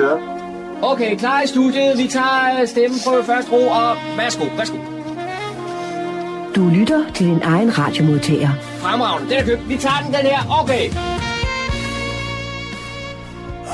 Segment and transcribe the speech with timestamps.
[0.00, 0.18] Vi kører.
[0.82, 1.98] Okay, klar i studiet.
[1.98, 4.76] Vi tager stemmen på første ro, og værsgo, værsgo.
[6.56, 8.50] Du lytter til din egen radiomodtager.
[8.78, 9.68] Fremragende, den er købt.
[9.68, 10.60] Vi tager den, den her.
[10.62, 10.90] Okay.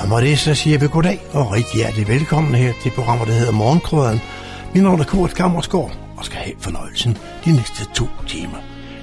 [0.02, 3.34] Og med det så siger vi goddag og rigtig hjertelig velkommen her til programmet, der
[3.34, 4.20] hedder Morgenkrøden.
[4.74, 8.58] Min navn er Kurt Kammersgaard og skal have fornøjelsen de næste to timer.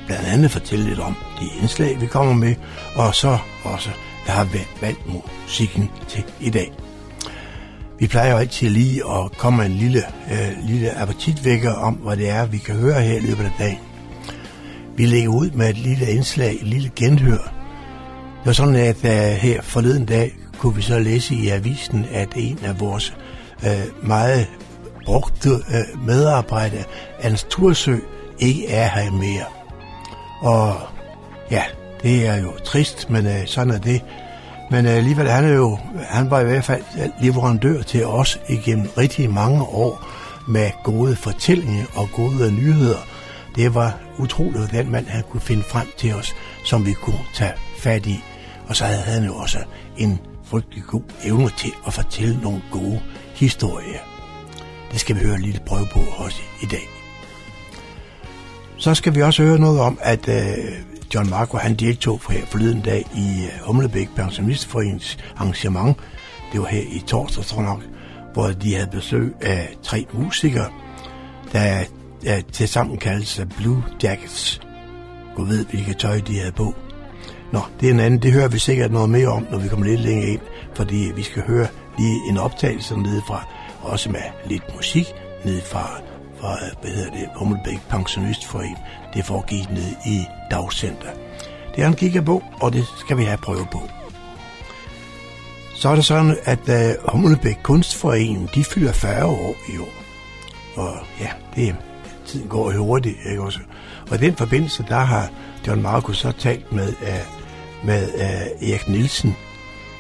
[0.08, 2.56] Blandt andet fortælle lidt om de indslag, vi kommer med,
[2.96, 3.90] og så også,
[4.28, 4.48] jeg har
[4.82, 6.83] valgt musikken til i dag.
[8.04, 12.18] Vi plejer jo altid lige at komme med en lille, øh, lille appetitvækker om, hvad
[12.18, 13.80] det er, vi kan høre her i løbet af dagen.
[14.98, 17.38] Vi lægger ud med et lille indslag, et lille genhør.
[17.38, 22.28] Det var sådan, at øh, her forleden dag kunne vi så læse i avisen, at
[22.36, 23.14] en af vores
[23.66, 24.48] øh, meget
[25.06, 26.84] brugte øh, medarbejdere,
[27.20, 27.96] Hans Tursø,
[28.40, 29.46] ikke er her mere.
[30.42, 30.76] Og
[31.52, 31.64] ja,
[32.04, 34.02] det er jo trist, men øh, sådan er det.
[34.74, 35.78] Men øh, alligevel, han, er jo,
[36.10, 36.84] han var i hvert fald
[37.22, 40.08] leverandør til os igennem rigtig mange år
[40.48, 42.98] med gode fortællinger og gode nyheder.
[43.56, 47.54] Det var utroligt, den mand han kunne finde frem til os, som vi kunne tage
[47.78, 48.24] fat i.
[48.68, 49.58] Og så havde han jo også
[49.98, 53.02] en frygtelig god evne til at fortælle nogle gode
[53.36, 54.00] historier.
[54.92, 56.90] Det skal vi høre lidt prøve på også i dag.
[58.78, 62.46] Så skal vi også høre noget om, at øh, John Marco han deltog for her
[62.46, 65.98] forleden dag i øh, Humlebæk Pensionistforeningens arrangement.
[66.52, 67.84] Det var her i torsdag, tror nok,
[68.34, 70.70] hvor de havde besøg af tre musikere,
[71.52, 71.84] der,
[72.24, 74.62] der til sammen kaldes Blue Jackets.
[75.36, 76.76] Gud ved, hvilket tøj de havde på.
[77.52, 78.22] Nå, det er en anden.
[78.22, 80.42] Det hører vi sikkert noget mere om, når vi kommer lidt længere ind,
[80.76, 83.48] fordi vi skal høre lige en optagelse nede fra,
[83.82, 85.06] også med lidt musik
[85.46, 86.02] nede fra,
[86.82, 88.78] hvad hedder det, Hummelbæk Pensionistforening.
[89.14, 91.10] Det foregik ned i dagcenter.
[91.76, 93.82] Det er en gigabog, på, og det skal vi have prøve på.
[95.76, 99.94] Så er det sådan, at uh, Hummelbæk Kunstforening, de fylder 40 år i år.
[100.76, 101.76] Og ja, det,
[102.26, 103.60] tiden går hurtigt, ikke også?
[104.10, 105.30] Og i den forbindelse, der har
[105.68, 109.36] John Markus så talt med, uh, med uh, Erik Nielsen,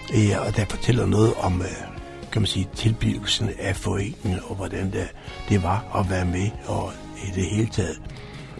[0.09, 1.92] uh, og der fortæller noget om, uh,
[2.33, 5.07] kan man sige, tilblivelsen af foreningen, og hvordan det,
[5.49, 6.91] det var at være med, og
[7.27, 8.01] i det hele taget.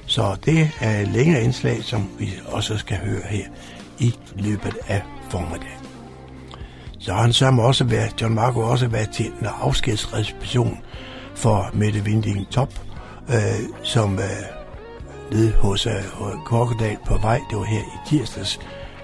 [0.05, 3.45] Så det er et længere indslag, som vi også skal høre her
[3.99, 5.87] i løbet af formiddagen.
[6.99, 10.79] Så har han sammen også været, John Marco også været til en afskedsreception
[11.35, 12.73] for Mette Vinding Top,
[13.29, 14.25] øh, som øh,
[15.31, 15.93] nede hos øh,
[16.45, 18.59] Kokkedal på vej, det var her i tirsdags,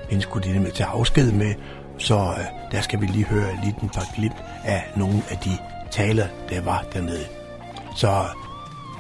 [0.10, 1.54] hende skulle de nemlig tage afsked med,
[2.00, 4.32] så øh, der skal vi lige høre lidt en par klip
[4.64, 5.58] af nogle af de
[5.92, 7.26] taler, der var dernede.
[7.96, 8.26] Så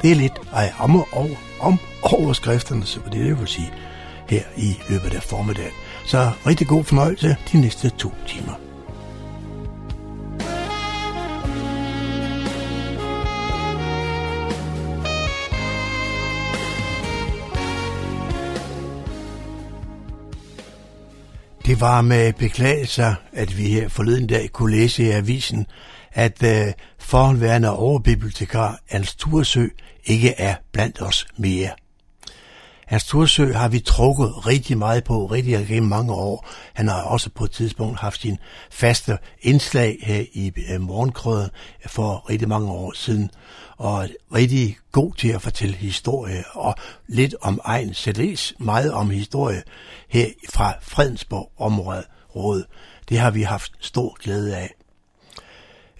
[0.01, 1.29] det er lidt af om, og,
[1.59, 3.73] om overskrifterne, så det er det, jeg vil sige,
[4.29, 5.73] her i løbet af formiddagen.
[6.05, 8.68] Så rigtig god fornøjelse de næste to timer.
[21.69, 25.65] Det var med beklagelser, at vi her forleden dag kunne læse i avisen,
[26.11, 29.67] at øh, forhåndværende overbibliotekar Ernst Tursø
[30.03, 31.69] ikke er blandt os mere.
[32.89, 36.47] Hans Tursø har vi trukket rigtig meget på, rigtig gennem mange år.
[36.73, 38.37] Han har også på et tidspunkt haft sin
[38.71, 41.49] faste indslag her i øh, morgenkrøden
[41.85, 43.31] for rigtig mange år siden,
[43.77, 46.75] og rigtig god til at fortælle historie, og
[47.07, 49.63] lidt om egen, CD's, meget om historie
[50.07, 52.05] her fra Fredensborg området.
[52.35, 52.63] Råd.
[53.09, 54.78] Det har vi haft stor glæde af.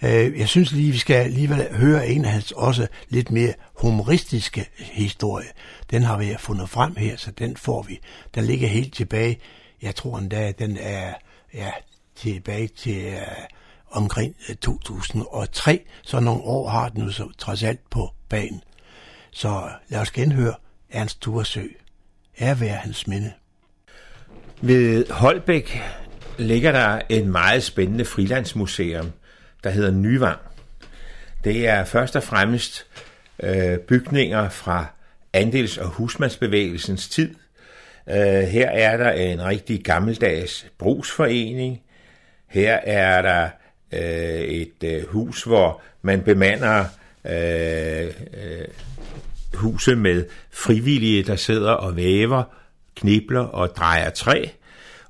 [0.02, 4.66] Øh, jeg synes lige, vi skal alligevel høre en af hans også lidt mere humoristiske
[4.78, 5.46] historie.
[5.90, 8.00] Den har vi fundet frem her, så den får vi.
[8.34, 9.38] Den ligger helt tilbage.
[9.82, 11.14] Jeg tror endda, den er
[11.54, 11.70] ja,
[12.16, 13.44] tilbage til uh,
[13.90, 15.84] omkring øh, 2003.
[16.02, 18.62] Så nogle år har den jo så trods alt på banen.
[19.30, 20.54] Så lad os genhøre
[20.90, 21.66] Ernst Turesø.
[22.38, 23.32] Er være hans minde.
[24.60, 25.82] Ved Holbæk
[26.38, 29.12] ligger der et meget spændende frilandsmuseum,
[29.64, 30.38] der hedder Nyvang.
[31.44, 32.86] Det er først og fremmest
[33.42, 34.86] øh, bygninger fra
[35.36, 37.34] andels- og husmandsbevægelsens tid.
[38.08, 41.80] Øh, her er der en rigtig gammeldags brugsforening.
[42.46, 43.48] Her er der
[43.92, 46.84] øh, et øh, hus, hvor man bemander
[47.24, 48.66] øh, øh,
[49.54, 52.42] huset med frivillige, der sidder og væver,
[52.96, 54.46] knibler og drejer træ.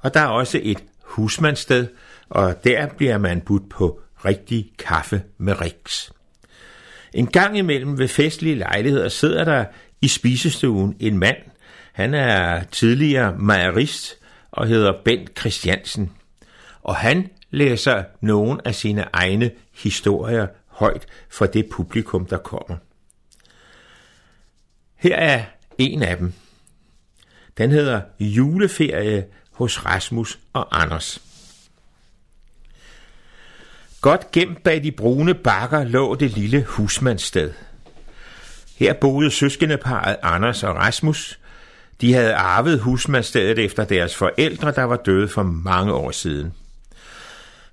[0.01, 1.87] Og der er også et husmandssted,
[2.29, 6.13] og der bliver man budt på rigtig kaffe med riks.
[7.15, 9.65] En gang imellem ved festlige lejligheder sidder der
[10.01, 11.37] i spisestuen en mand.
[11.93, 14.19] Han er tidligere mejerist
[14.51, 16.13] og hedder Bent Christiansen.
[16.83, 22.77] Og han læser nogle af sine egne historier højt for det publikum, der kommer.
[24.97, 25.45] Her er
[25.79, 26.33] en af dem.
[27.59, 31.30] Den hedder Juleferie hos Rasmus og Anders.
[34.01, 37.53] Godt gemt bag de brune bakker lå det lille husmandssted.
[38.77, 41.39] Her boede søskendeparet Anders og Rasmus.
[42.01, 46.53] De havde arvet husmandsstedet efter deres forældre, der var døde for mange år siden.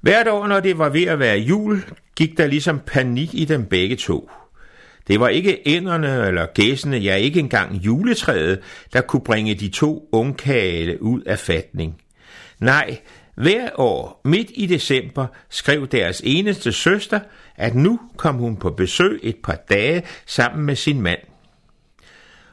[0.01, 1.83] Hvert år, når det var ved at være jul,
[2.15, 4.30] gik der ligesom panik i dem begge to.
[5.07, 8.59] Det var ikke ænderne eller gæsene, ja ikke engang juletræet,
[8.94, 12.01] der kunne bringe de to ungkale ud af fatning.
[12.59, 12.97] Nej,
[13.37, 17.19] hver år, midt i december, skrev deres eneste søster,
[17.55, 21.19] at nu kom hun på besøg et par dage sammen med sin mand.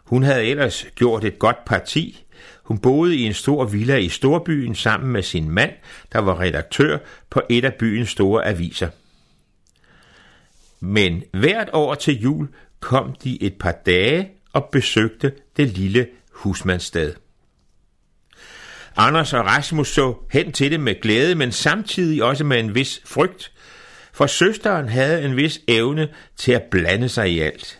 [0.04, 2.24] Hun havde ellers gjort et godt parti.
[2.62, 5.72] Hun boede i en stor villa i storbyen sammen med sin mand,
[6.12, 6.98] der var redaktør
[7.30, 8.88] på et af byens store aviser.
[10.80, 12.48] Men hvert år til jul
[12.80, 17.14] kom de et par dage og besøgte det lille husmandssted.
[18.96, 23.00] Anders og Rasmus så hen til det med glæde, men samtidig også med en vis
[23.04, 23.52] frygt,
[24.12, 27.78] for søsteren havde en vis evne til at blande sig i alt.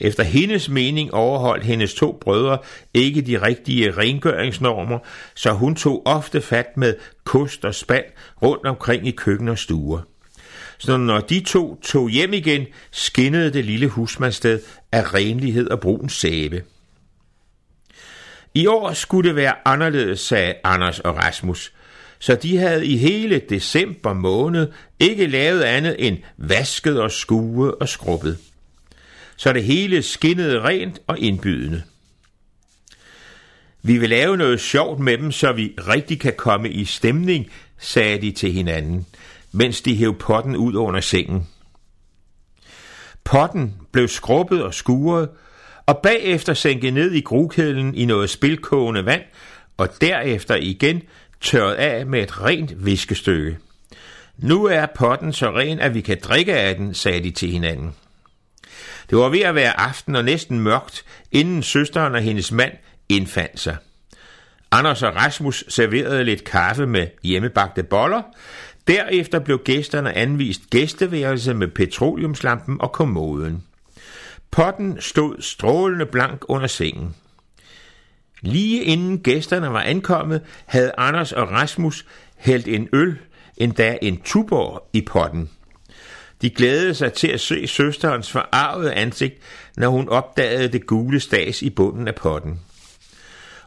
[0.00, 2.58] Efter hendes mening overholdt hendes to brødre
[2.94, 4.98] ikke de rigtige rengøringsnormer,
[5.34, 6.94] så hun tog ofte fat med
[7.24, 8.04] kost og spand
[8.42, 10.00] rundt omkring i køkken og stuer.
[10.78, 14.60] Så når de to tog hjem igen, skinnede det lille husmandsted
[14.92, 16.62] af renlighed og brun sæbe.
[18.54, 21.72] I år skulle det være anderledes, sagde Anders og Rasmus,
[22.18, 27.88] så de havde i hele december måned ikke lavet andet end vasket og skue og
[27.88, 28.38] skrubbet.
[29.36, 31.82] Så det hele skinnede rent og indbydende.
[33.82, 38.20] Vi vil lave noget sjovt med dem, så vi rigtig kan komme i stemning, sagde
[38.20, 39.06] de til hinanden,
[39.52, 41.48] mens de hæv potten ud under sengen.
[43.24, 45.28] Potten blev skrubbet og skuret,
[45.92, 49.22] og bagefter sænket ned i grukedlen i noget spilkogende vand,
[49.76, 51.02] og derefter igen
[51.40, 53.58] tørret af med et rent viskestykke.
[54.38, 57.94] Nu er potten så ren, at vi kan drikke af den, sagde de til hinanden.
[59.10, 62.72] Det var ved at være aften og næsten mørkt, inden søsteren og hendes mand
[63.08, 63.76] indfandt sig.
[64.70, 68.22] Anders og Rasmus serverede lidt kaffe med hjemmebagte boller.
[68.86, 73.62] Derefter blev gæsterne anvist gæsteværelse med petroleumslampen og kommoden.
[74.52, 77.14] Potten stod strålende blank under sengen.
[78.40, 82.06] Lige inden gæsterne var ankommet, havde Anders og Rasmus
[82.36, 83.18] hældt en øl,
[83.56, 85.50] endda en tubor i potten.
[86.42, 89.34] De glædede sig til at se søsterens forarvede ansigt,
[89.76, 92.60] når hun opdagede det gule stas i bunden af potten.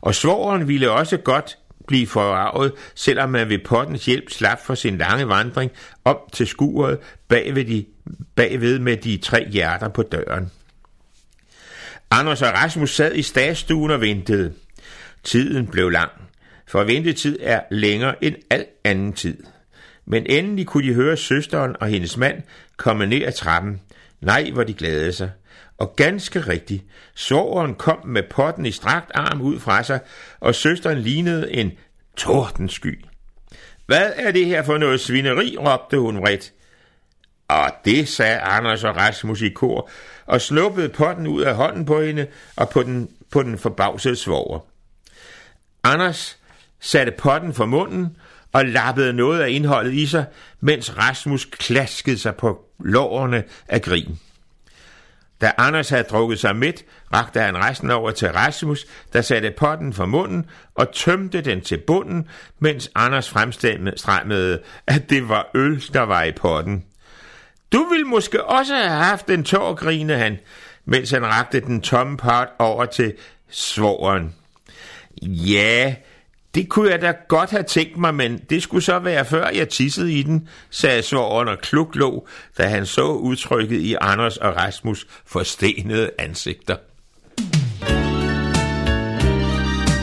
[0.02, 4.98] Og svogeren ville også godt blive forarvet, selvom man ved pottens hjælp slap for sin
[4.98, 5.72] lange vandring
[6.06, 7.86] op til skuret bagved, de,
[8.36, 10.52] bagved med de tre hjerter på døren.
[12.20, 14.54] Anders og Rasmus sad i statsstuen og ventede.
[15.24, 16.12] Tiden blev lang,
[16.68, 19.44] for ventetid er længere end al anden tid.
[20.06, 22.44] Men endelig kunne de høre søsteren og hendes mand
[22.78, 23.82] komme ned ad trappen.
[24.22, 25.32] Nej, hvor de glædede sig.
[25.78, 26.84] Og ganske rigtigt,
[27.16, 30.00] soveren kom med potten i strakt arm ud fra sig,
[30.40, 31.72] og søsteren lignede en
[32.18, 33.06] tordensky.
[33.86, 36.54] Hvad er det her for noget svineri, råbte hun vredt.
[37.48, 39.90] Og det sagde Anders og Rasmus i kor,
[40.26, 44.60] og sluppede potten ud af hånden på hende og på den, på den forbavsede svoger.
[45.84, 46.38] Anders
[46.80, 48.18] satte potten for munden
[48.52, 50.26] og lappede noget af indholdet i sig,
[50.60, 54.20] mens Rasmus klaskede sig på lårene af grin.
[55.42, 59.94] Da Anders havde drukket sig midt, rakte han resten over til Rasmus, der satte potten
[59.94, 62.30] for munden og tømte den til bunden,
[62.60, 66.86] mens Anders fremstemmede, at det var øl, der var i potten.
[67.74, 70.38] Du vil måske også have haft en tår, grine han,
[70.86, 73.14] mens han rakte den tomme pot over til
[73.50, 74.36] svogeren.
[75.22, 75.96] Ja,
[76.56, 79.70] det kunne jeg da godt have tænkt mig, men det skulle så være før jeg
[79.70, 85.08] tissede i den, sagde svoren og kluklå, da han så udtrykket i Anders og Rasmus
[85.26, 86.76] forstenede ansigter.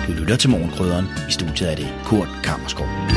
[0.07, 1.07] Du lytter til morgenkrydderen.
[1.29, 3.12] I studiet er det Kurt Kammerskov.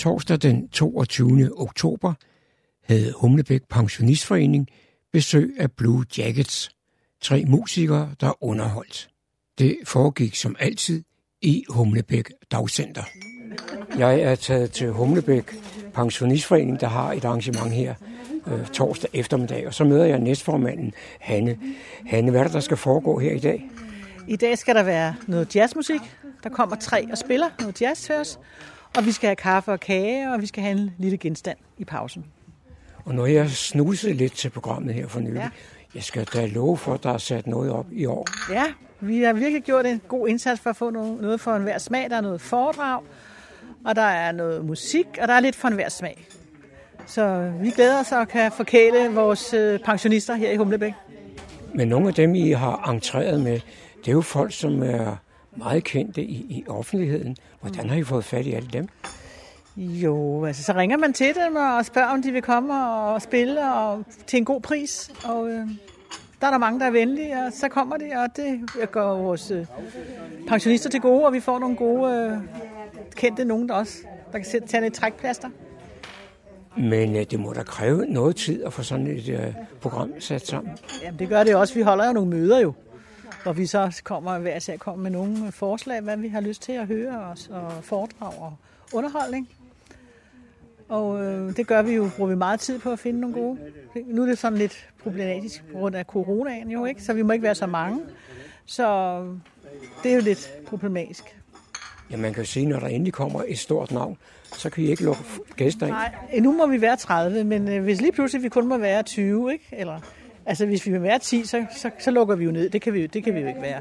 [0.00, 1.50] Torsdag den 22.
[1.56, 2.12] oktober
[2.84, 4.68] havde Humlebæk Pensionistforening
[5.12, 6.70] besøg af Blue Jackets,
[7.22, 9.08] tre musikere, der underholdt.
[9.58, 11.02] Det foregik som altid
[11.42, 13.02] i Humlebæk Dagcenter.
[13.98, 15.44] Jeg er taget til Humlebæk
[15.94, 17.94] Pensionistforening, der har et arrangement her
[18.46, 21.58] øh, torsdag eftermiddag, og så møder jeg næstformanden Hanne.
[22.06, 23.70] Hanne, hvad er det, der skal foregå her i dag?
[24.28, 26.00] I dag skal der være noget jazzmusik.
[26.42, 28.38] Der kommer tre og spiller noget jazz til os.
[28.96, 31.84] Og vi skal have kaffe og kage, og vi skal have en lille genstand i
[31.84, 32.24] pausen.
[33.04, 35.48] Og når jeg snusede lidt til programmet her for nylig, Ja.
[35.94, 38.26] jeg skal da love for, at der er sat noget op i år.
[38.52, 38.64] Ja,
[39.00, 42.10] vi har virkelig gjort en god indsats for at få noget, noget for enhver smag.
[42.10, 43.00] Der er noget foredrag,
[43.84, 46.26] og der er noget musik, og der er lidt for enhver smag.
[47.06, 50.92] Så vi glæder os og kan forkæle vores øh, pensionister her i Humlebæk.
[51.74, 53.60] Men nogle af dem, I har entreret med,
[54.00, 55.16] det er jo folk, som er
[55.60, 57.36] meget kendte i, i offentligheden.
[57.60, 58.88] Hvordan har I fået fat i alle dem?
[59.76, 63.74] Jo, altså så ringer man til dem og spørger, om de vil komme og spille
[63.74, 65.10] og til en god pris.
[65.24, 65.66] Og øh,
[66.40, 68.60] der er der mange, der er venlige, og så kommer de, og det
[68.92, 69.66] går vores øh,
[70.48, 72.38] pensionister til gode, og vi får nogle gode øh,
[73.16, 73.98] kendte nogen der også,
[74.32, 75.48] der kan tage lidt trækplaster.
[76.76, 80.46] Men øh, det må da kræve noget tid at få sådan et øh, program sat
[80.46, 80.72] sammen.
[81.02, 81.74] Jamen det gør det også.
[81.74, 82.72] Vi holder jo nogle møder jo,
[83.42, 86.72] hvor vi så kommer hver især kommer med nogle forslag, hvad vi har lyst til
[86.72, 88.56] at høre os, og foredrag og
[88.92, 89.48] underholdning.
[90.88, 93.58] Og øh, det gør vi jo, bruger vi meget tid på at finde nogle gode.
[94.06, 97.02] Nu er det sådan lidt problematisk på grund af coronaen jo, ikke?
[97.02, 98.00] Så vi må ikke være så mange.
[98.66, 99.16] Så
[100.02, 101.36] det er jo lidt problematisk.
[102.10, 104.18] Ja, man kan jo sige, når der endelig kommer et stort navn,
[104.52, 105.22] så kan I ikke lukke
[105.56, 105.94] gæster ind.
[105.94, 109.02] Nej, nu må vi være 30, men øh, hvis lige pludselig vi kun må være
[109.02, 109.64] 20, ikke?
[109.72, 110.00] Eller,
[110.46, 112.70] altså hvis vi vil være 10, så, så, så lukker vi jo ned.
[112.70, 113.80] Det kan vi, det kan vi jo ikke være.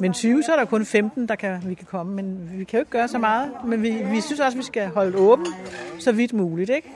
[0.00, 2.14] Men 20, så er der kun 15, der kan, vi kan komme.
[2.14, 3.50] Men vi kan jo ikke gøre så meget.
[3.66, 5.46] Men vi, vi synes også, vi skal holde åben
[5.98, 6.88] så vidt muligt, ikke?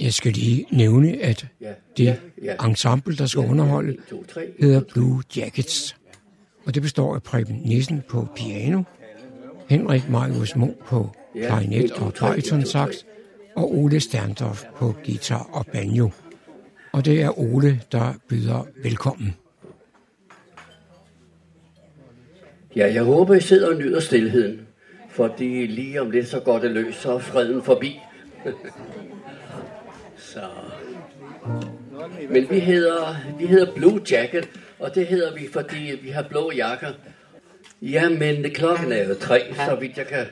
[0.00, 1.46] Jeg skal lige nævne, at
[1.96, 2.20] det
[2.64, 3.96] ensemble, der skal underholde,
[4.60, 5.96] hedder Blue Jackets.
[6.66, 8.82] Og det består af Preben Nissen på piano,
[9.68, 12.94] Henrik Marius Munk på klarinet og baritonsax,
[13.56, 16.10] og Ole Sterndorf på guitar og banjo.
[16.92, 19.36] Og det er Ole, der byder velkommen.
[22.76, 24.66] Ja, jeg håber, I sidder og nyder stillheden,
[25.10, 28.00] fordi lige om lidt så går det løs, så er freden forbi.
[30.32, 30.40] så.
[32.30, 36.52] Men vi hedder, vi hedder Blue Jacket, og det hedder vi, fordi vi har blå
[36.56, 36.92] jakker.
[37.82, 40.26] Ja, men klokken er jo tre, så vidt jeg kan,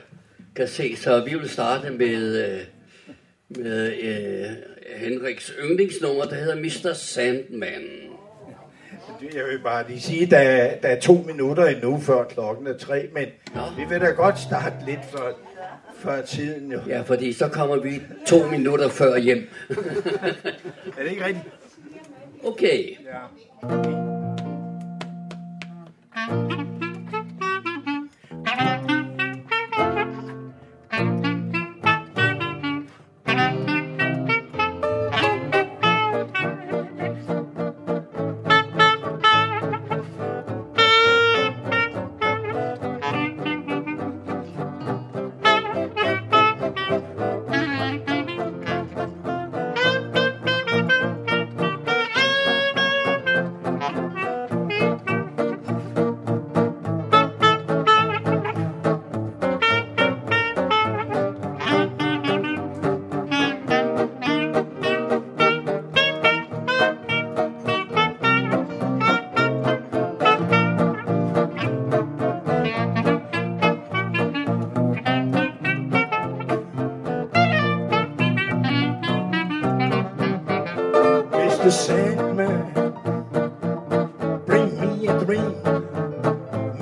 [0.55, 2.59] kan se, så vi vil starte med, øh,
[3.49, 4.51] med øh,
[4.97, 6.93] Henriks yndlingsnummer, der hedder Mr.
[6.93, 7.83] Sandman.
[9.33, 12.77] Jeg vil bare lige sige, at der, der er to minutter endnu før klokken er
[12.77, 13.25] tre, men
[13.77, 15.31] vi vil da godt starte lidt før,
[15.95, 16.71] før tiden.
[16.71, 16.79] Jo.
[16.87, 19.49] Ja, fordi så kommer vi to minutter før hjem.
[20.97, 21.45] Er det ikke rigtigt?
[22.43, 22.95] Okay.
[23.05, 23.19] Ja.
[26.19, 26.78] Mr.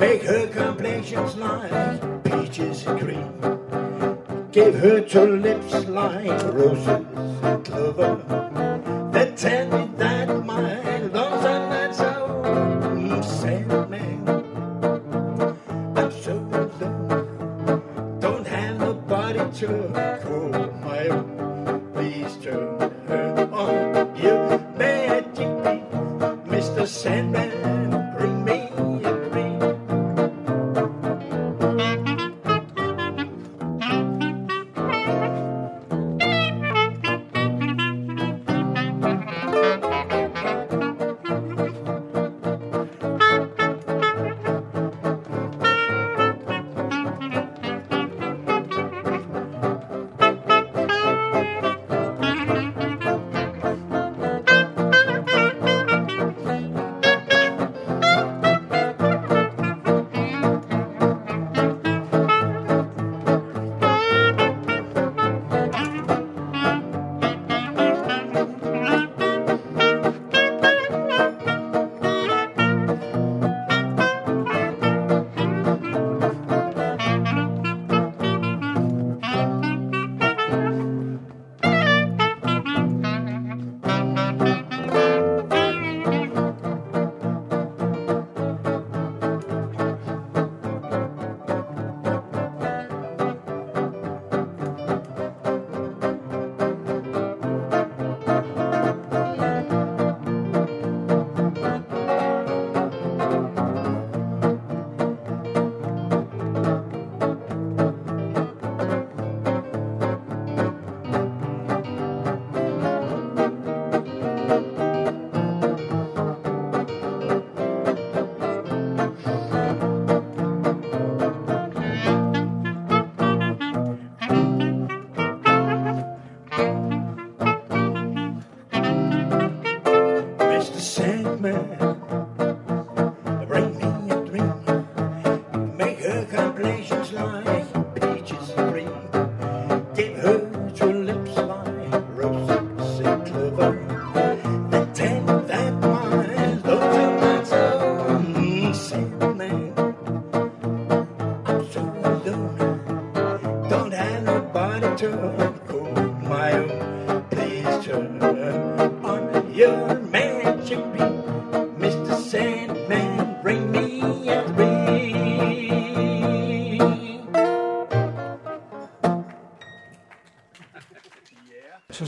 [0.07, 4.49] Make her complexions like peaches and cream.
[4.53, 6.87] Give her two lips like roses
[7.43, 8.46] and clover.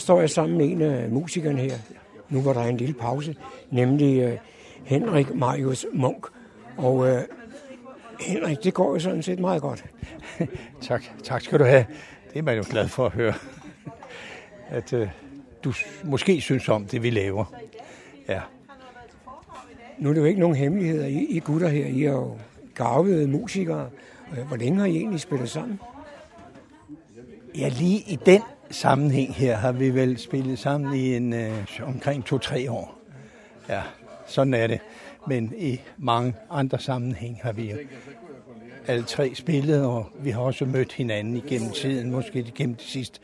[0.09, 1.75] Står jeg sammen med en af musikerne her.
[2.29, 3.35] Nu var der en lille pause,
[3.71, 4.37] nemlig øh,
[4.83, 6.27] Henrik Marius Munk.
[6.77, 7.21] Og øh,
[8.19, 9.85] Henrik, det går jo sådan set meget godt.
[10.81, 11.85] Tak, tak skal du have.
[12.33, 13.33] Det er man jo glad for at høre.
[14.77, 15.07] At øh,
[15.63, 17.45] du måske synes om det, vi laver.
[18.27, 18.41] Ja.
[19.97, 21.85] Nu er det jo ikke nogen hemmeligheder, I, I gutter her.
[21.85, 22.37] I er jo
[22.75, 23.89] garvede musikere.
[24.37, 25.79] Øh, Hvor længe har I egentlig spillet sammen?
[27.55, 28.41] ja, lige i den
[28.71, 32.99] sammenhæng her har vi vel spillet sammen i en øh, omkring to-tre år.
[33.69, 33.81] Ja,
[34.27, 34.79] sådan er det.
[35.27, 37.73] Men i mange andre sammenhæng har vi
[38.87, 43.19] alle tre spillet, og vi har også mødt hinanden igennem tiden, måske igennem de sidste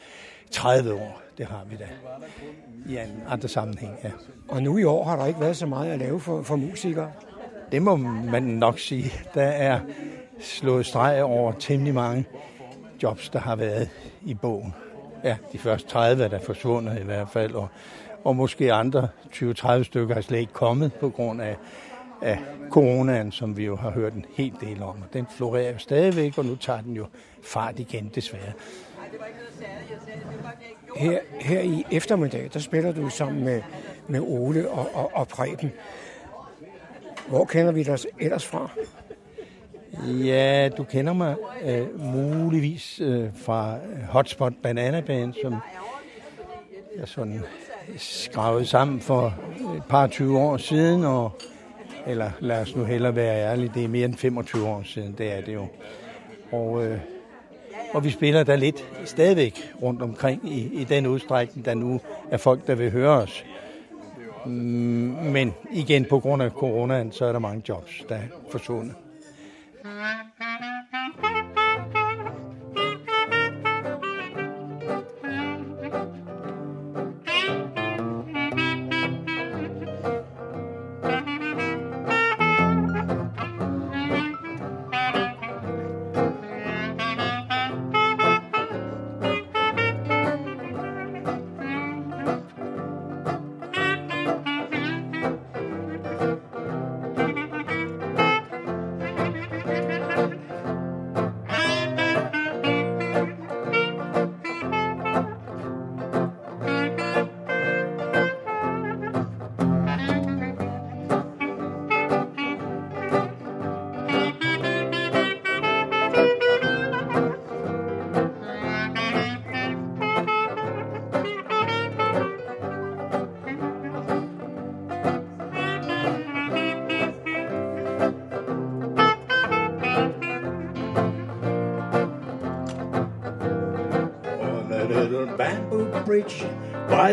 [0.52, 1.22] 30 år.
[1.38, 1.88] Det har vi da.
[2.90, 4.12] I en andre sammenhæng, ja.
[4.48, 7.12] Og nu i år har der ikke været så meget at lave for, for musikere.
[7.72, 9.12] Det må man nok sige.
[9.34, 9.80] Der er
[10.40, 12.26] slået streg over temmelig mange
[13.04, 13.90] jobs, der har været
[14.26, 14.74] i bogen.
[15.26, 17.68] Ja, de første 30 er der forsvundet i hvert fald, og,
[18.24, 21.58] og måske andre 20-30 stykker er slet ikke kommet på grund af,
[22.22, 24.90] af coronaen, som vi jo har hørt en hel del om.
[24.90, 27.06] Og den florerer jo stadigvæk, og nu tager den jo
[27.44, 28.52] fart igen, desværre.
[30.96, 33.62] Her, her i eftermiddag, der spiller du sammen med,
[34.08, 35.72] med Ole og, og, og Preben.
[37.28, 38.70] Hvor kender vi dig ellers fra?
[40.04, 45.56] Ja, du kender mig øh, muligvis øh, fra øh, Hotspot Banana Band, som
[46.98, 47.42] jeg sådan
[47.98, 49.34] skravede sammen for
[49.78, 51.32] et par 20 år siden, og,
[52.08, 55.38] eller lad os nu hellere være ærlige, det er mere end 25 år siden, det
[55.38, 55.68] er det jo.
[56.52, 57.00] Og, øh,
[57.94, 62.38] og vi spiller der lidt stadigvæk rundt omkring i, i den udstrækning, der nu er
[62.38, 63.46] folk, der vil høre os.
[64.46, 64.52] Mm,
[65.24, 68.96] men igen, på grund af coronaen, så er der mange jobs, der er forsvundet.
[69.86, 70.25] Mm-hmm.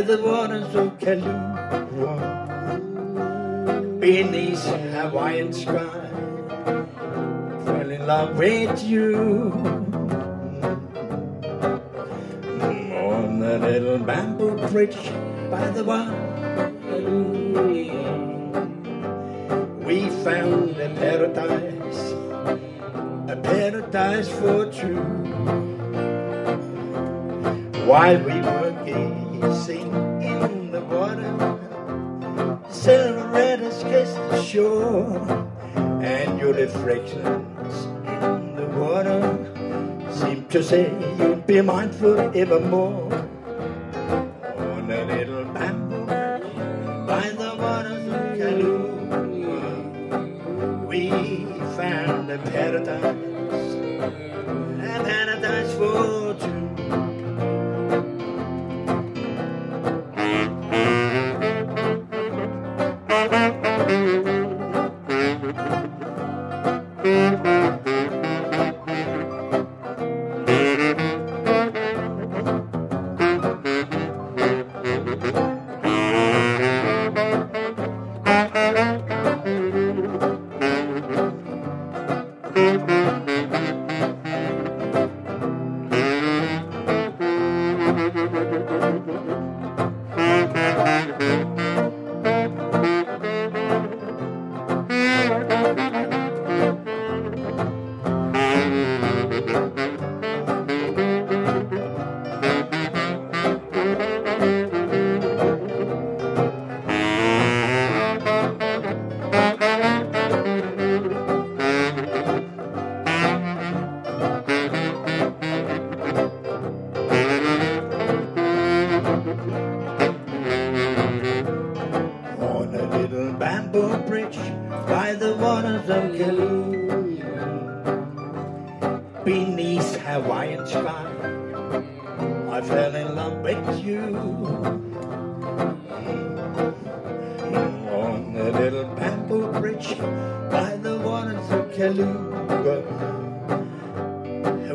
[0.02, 2.14] By the waters of Kahlua.
[4.00, 6.10] Beneath Hawaiian sky,
[7.64, 9.52] fell in love with you.
[12.98, 14.98] On a little bamboo bridge
[15.52, 16.72] by the water,
[19.86, 22.02] we found a paradise,
[23.30, 25.00] a paradise for two.
[27.86, 28.61] While we were
[34.52, 35.48] shore,
[36.02, 39.20] and your reflections in the water
[40.12, 43.21] seem to say you'll be mine forevermore.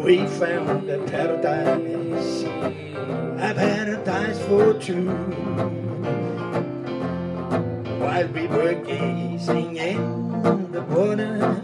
[0.03, 5.09] We found a paradise, a paradise for two.
[7.99, 11.61] While we were gazing in the water,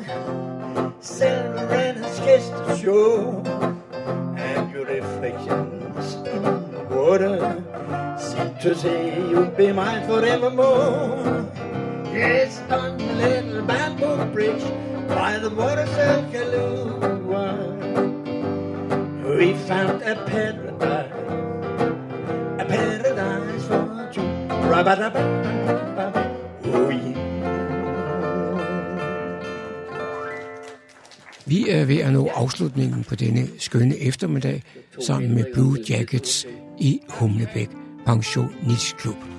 [1.21, 3.41] and sketched the shore,
[4.37, 7.37] and your reflections in the water
[8.17, 11.51] seem to say you'll be mine forevermore.
[12.05, 14.63] Yes, on the little bamboo bridge
[15.07, 15.85] by the water
[16.31, 17.22] Kahlua,
[19.43, 21.11] we found a paradise,
[22.59, 24.21] a paradise for two.
[24.71, 25.23] Ra ba da ba
[25.97, 26.05] ba
[26.65, 27.17] Oh, yeah.
[31.45, 34.61] Vi er ved at nå afslutningen på denne skønne eftermiddag
[34.99, 36.47] sammen med Blue Jackets
[36.79, 37.69] i Humlebæk
[38.05, 39.32] Pensionistklub.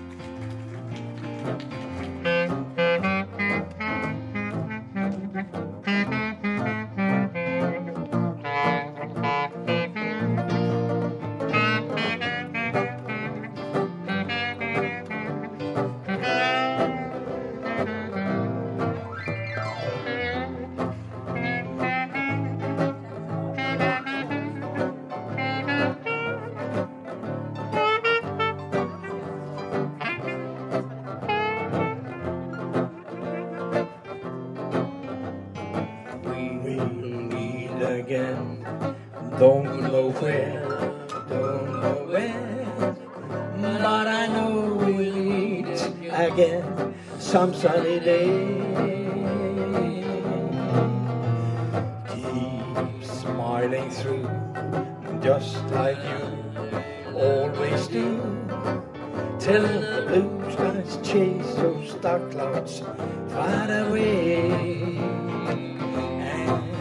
[62.30, 62.80] Clouds
[63.28, 64.50] far away.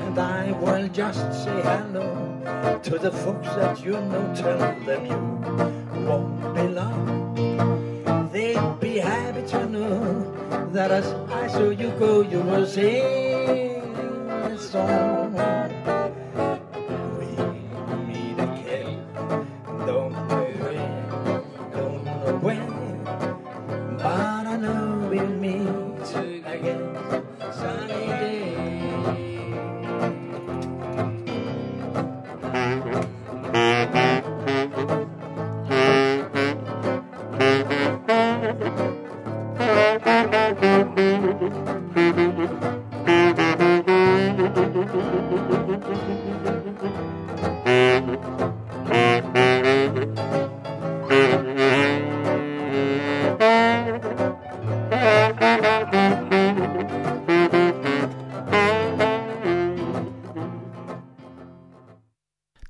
[0.06, 4.34] And I will just say hello to the folks that you know.
[4.36, 5.20] Tell them you
[6.08, 8.30] won't be long.
[8.32, 13.82] They'd be happy to know that as I saw you go, you will sing
[14.52, 15.13] a song.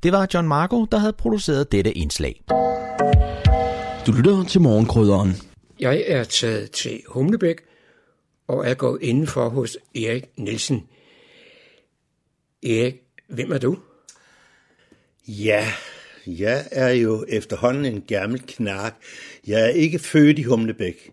[0.03, 2.43] Det var John Marco, der havde produceret dette indslag.
[4.07, 5.31] Du lytter til morgenkrydderen.
[5.79, 7.55] Jeg er taget til Humlebæk
[8.47, 10.87] og er gået indenfor hos Erik Nielsen.
[12.63, 12.95] Erik,
[13.29, 13.77] hvem er du?
[15.27, 15.67] Ja,
[16.27, 18.95] jeg er jo efterhånden en gammel knark.
[19.47, 21.11] Jeg er ikke født i Humlebæk.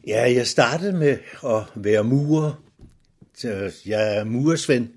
[0.07, 2.63] Ja, jeg startede med at være murer.
[3.87, 4.89] Jeg er murersvend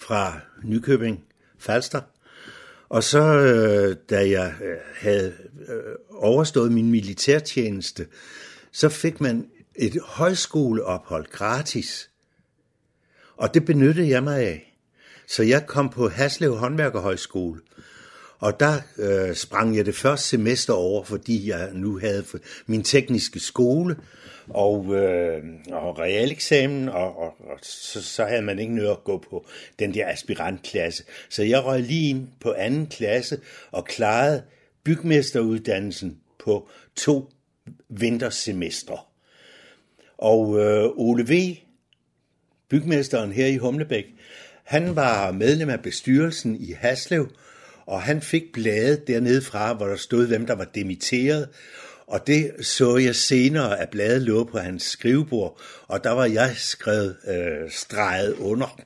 [0.00, 1.24] fra Nykøbing
[1.58, 2.00] Falster.
[2.88, 5.34] Og så, øh, da jeg øh, havde
[5.68, 8.06] øh, overstået min militærtjeneste,
[8.72, 12.10] så fik man et højskoleophold gratis.
[13.36, 14.76] Og det benyttede jeg mig af.
[15.28, 17.60] Så jeg kom på Haslev Håndværkerhøjskole.
[18.38, 22.24] Og der øh, sprang jeg det første semester over, fordi jeg nu havde
[22.66, 23.96] min tekniske skole
[24.48, 29.24] og, øh, og realeksamen, og, og, og så, så havde man ikke noget at gå
[29.30, 29.46] på
[29.78, 31.04] den der aspirantklasse.
[31.28, 34.42] Så jeg røg lige ind på anden klasse og klarede
[34.84, 37.30] bygmesteruddannelsen på to
[37.88, 38.98] vintersemestre.
[40.18, 41.56] Og øh, Ole V.,
[42.68, 44.04] bygmesteren her i Humlebæk,
[44.64, 47.30] han var medlem af bestyrelsen i Haslev,
[47.86, 51.48] og han fik bladet dernede fra, hvor der stod, hvem der var demitteret,
[52.06, 56.52] og det så jeg senere, at bladet lå på hans skrivebord, og der var jeg
[56.56, 58.80] skrevet øh, streget under.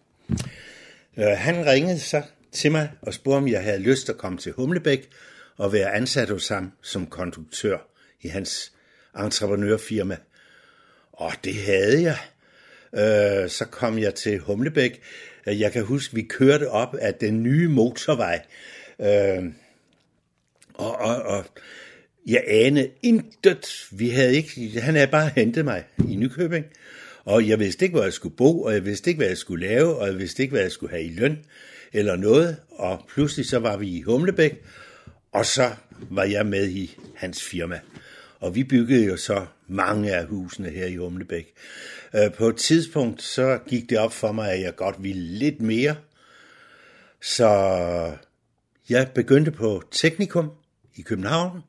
[1.17, 4.39] Øh, han ringede så til mig og spurgte, om jeg havde lyst til at komme
[4.39, 5.09] til Humlebæk
[5.57, 7.79] og være ansat hos ham som konduktør
[8.23, 8.73] i hans
[9.19, 10.17] entreprenørfirma.
[11.13, 12.19] Og det havde jeg.
[12.95, 15.01] Øh, så kom jeg til Humlebæk.
[15.47, 18.43] Øh, jeg kan huske, vi kørte op af den nye motorvej.
[19.01, 19.45] Øh,
[20.75, 21.45] og, og, og
[22.31, 23.89] jeg anede intet.
[23.91, 26.67] Vi havde ikke, han havde bare hentet mig i Nykøbing.
[27.25, 29.67] Og jeg vidste ikke, hvor jeg skulle bo, og jeg vidste ikke, hvad jeg skulle
[29.67, 31.39] lave, og jeg vidste ikke, hvad jeg skulle have i løn
[31.93, 32.57] eller noget.
[32.71, 34.63] Og pludselig så var vi i Humlebæk,
[35.33, 35.71] og så
[36.11, 37.81] var jeg med i hans firma.
[38.41, 41.53] Og vi byggede jo så mange af husene her i Humlebæk.
[42.15, 45.61] Øh, på et tidspunkt så gik det op for mig, at jeg godt ville lidt
[45.61, 45.97] mere.
[47.23, 47.49] Så
[48.89, 50.51] jeg begyndte på teknikum
[50.97, 51.61] i København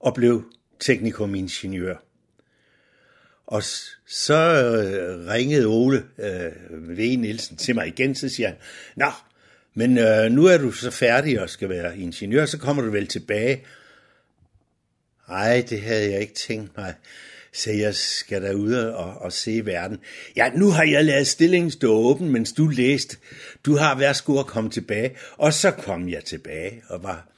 [0.00, 1.96] og blev teknikumingeniør.
[3.46, 3.62] Og
[4.06, 6.52] så øh, ringede Ole øh,
[6.88, 7.16] V.
[7.18, 8.56] Nielsen til mig igen, så siger han,
[8.96, 9.10] Nå,
[9.74, 13.06] men øh, nu er du så færdig og skal være ingeniør, så kommer du vel
[13.06, 13.64] tilbage.
[15.28, 16.94] Nej, det havde jeg ikke tænkt mig.
[17.52, 19.98] Så jeg skal da ud og, og se verden.
[20.36, 23.16] Ja, nu har jeg lavet stillingen stå åben, mens du læste.
[23.66, 25.16] Du har værsgo at komme tilbage.
[25.36, 27.28] Og så kom jeg tilbage og var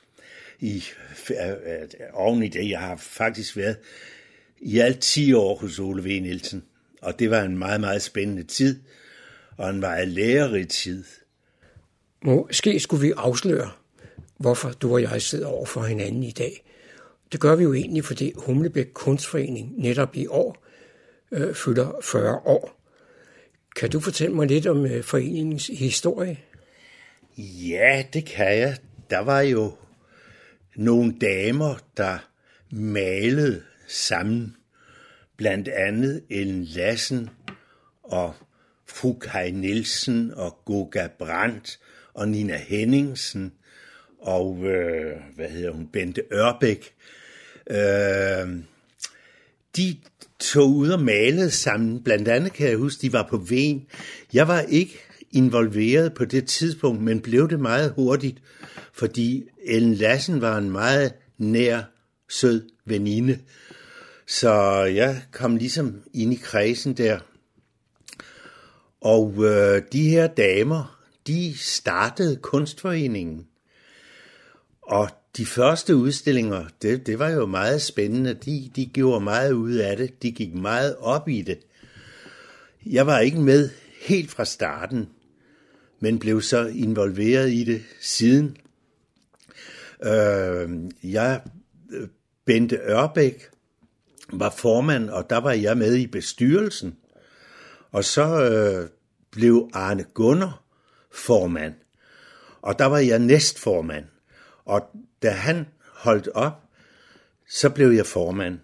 [0.60, 0.84] i,
[2.12, 2.70] oven i det.
[2.70, 3.76] Jeg har faktisk været
[4.60, 6.06] i alt 10 år hos Ole V.
[6.06, 6.64] Nielsen.
[7.02, 8.80] Og det var en meget, meget spændende tid.
[9.56, 11.04] Og en meget lærerig tid.
[12.22, 13.70] Måske skulle vi afsløre,
[14.36, 16.64] hvorfor du og jeg sidder over for hinanden i dag.
[17.32, 20.66] Det gør vi jo egentlig, fordi Humlebæk Kunstforening netop i år
[21.32, 22.80] øh, fylder 40 år.
[23.76, 26.38] Kan du fortælle mig lidt om øh, foreningens historie?
[27.38, 28.76] Ja, det kan jeg.
[29.10, 29.72] Der var jo
[30.76, 32.18] nogle damer, der
[32.70, 34.56] malede sammen.
[35.36, 37.30] Blandt andet Ellen Lassen
[38.02, 38.34] og
[38.88, 41.78] fru Kai Nielsen og Goga Brandt
[42.14, 43.52] og Nina Henningsen
[44.20, 46.94] og øh, hvad hedder hun, Bente Ørbæk.
[47.70, 48.56] Øh,
[49.76, 49.96] de
[50.38, 52.02] tog ud og malede sammen.
[52.02, 53.86] Blandt andet kan jeg huske, de var på Ven.
[54.32, 54.98] Jeg var ikke
[55.32, 58.42] involveret på det tidspunkt, men blev det meget hurtigt,
[58.92, 61.82] fordi Ellen Lassen var en meget nær,
[62.28, 63.38] sød veninde.
[64.26, 64.52] Så
[64.84, 67.18] jeg kom ligesom ind i kredsen der.
[69.00, 73.46] Og øh, de her damer, de startede kunstforeningen.
[74.82, 78.34] Og de første udstillinger, det, det var jo meget spændende.
[78.34, 80.22] De, de gjorde meget ud af det.
[80.22, 81.58] De gik meget op i det.
[82.86, 83.70] Jeg var ikke med
[84.00, 85.08] helt fra starten,
[86.00, 88.56] men blev så involveret i det siden.
[90.02, 90.70] Øh,
[91.02, 91.42] jeg,
[91.90, 92.08] øh,
[92.44, 93.50] Bente Ørbæk,
[94.32, 96.96] var formand, og der var jeg med i bestyrelsen.
[97.90, 98.88] Og så øh,
[99.30, 100.64] blev Arne Gunner
[101.12, 101.74] formand,
[102.62, 104.04] og der var jeg næstformand.
[104.64, 104.90] Og
[105.22, 106.62] da han holdt op,
[107.48, 108.58] så blev jeg formand.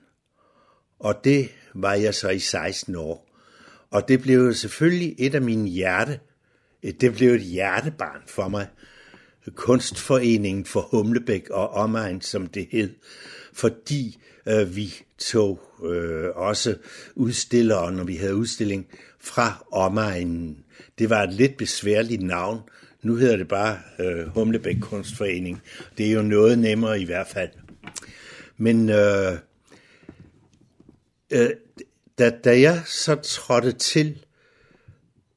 [0.98, 3.28] Og det var jeg så i 16 år.
[3.90, 6.20] Og det blev selvfølgelig et af mine hjerte,
[7.00, 8.68] det blev et hjertebarn for mig.
[9.54, 12.94] Kunstforeningen for Humlebæk og omegn, som det hed,
[13.52, 16.76] fordi øh, vi tog øh, også
[17.14, 18.86] udstillere, når vi havde udstilling
[19.20, 20.64] fra omegnen.
[20.98, 22.60] Det var et lidt besværligt navn,
[23.02, 25.62] nu hedder det bare øh, Humlebæk Kunstforening.
[25.98, 27.50] Det er jo noget nemmere i hvert fald.
[28.56, 29.32] Men øh,
[31.30, 31.50] øh,
[32.18, 34.24] da, da jeg så trådte til,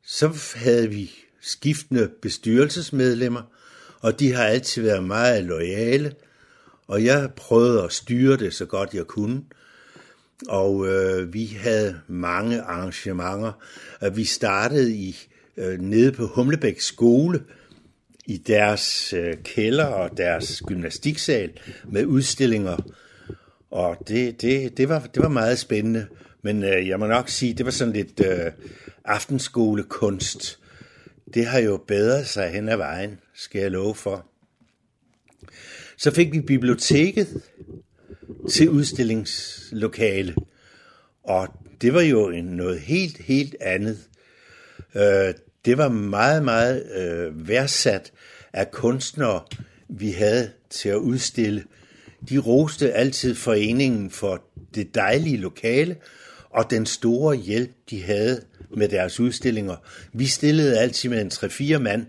[0.03, 3.41] så havde vi skiftende bestyrelsesmedlemmer,
[4.01, 6.13] og de har altid været meget lojale,
[6.87, 9.41] Og jeg prøvede at styre det så godt jeg kunne.
[10.47, 13.51] Og øh, vi havde mange arrangementer.
[14.03, 17.43] Øh, vi startede i øh, nede på Humlebæk skole
[18.25, 21.51] i deres øh, kælder og deres gymnastiksal
[21.85, 22.77] med udstillinger.
[23.71, 26.07] Og det, det, det, var, det var meget spændende.
[26.41, 28.51] Men øh, jeg må nok sige, det var sådan lidt øh,
[29.05, 30.59] aftenskolekunst.
[31.33, 34.25] Det har jo bedret sig hen ad vejen, skal jeg love for.
[35.97, 37.41] Så fik vi biblioteket
[38.49, 40.35] til udstillingslokale.
[41.23, 41.47] Og
[41.81, 43.99] det var jo en, noget helt, helt andet.
[44.95, 45.33] Øh,
[45.65, 48.11] det var meget, meget øh, værdsat
[48.53, 49.41] af kunstnere,
[49.89, 51.63] vi havde til at udstille.
[52.29, 54.43] De roste altid foreningen for
[54.75, 55.95] det dejlige lokale
[56.49, 58.41] og den store hjælp, de havde
[58.77, 59.75] med deres udstillinger.
[60.13, 62.05] Vi stillede altid med en 3-4 mand,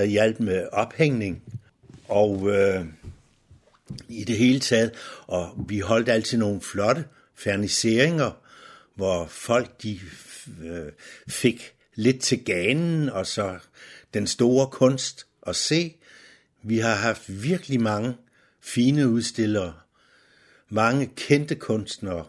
[0.00, 1.42] der hjalp med ophængning.
[2.08, 2.84] Og øh,
[4.08, 4.92] i det hele taget,
[5.26, 8.30] og vi holdt altid nogle flotte ferniseringer,
[8.94, 10.00] hvor folk de
[10.62, 10.92] øh,
[11.28, 13.58] fik lidt til ganen, og så
[14.14, 15.96] den store kunst at se.
[16.62, 18.16] Vi har haft virkelig mange
[18.60, 19.74] fine udstillere,
[20.68, 22.24] mange kendte kunstnere,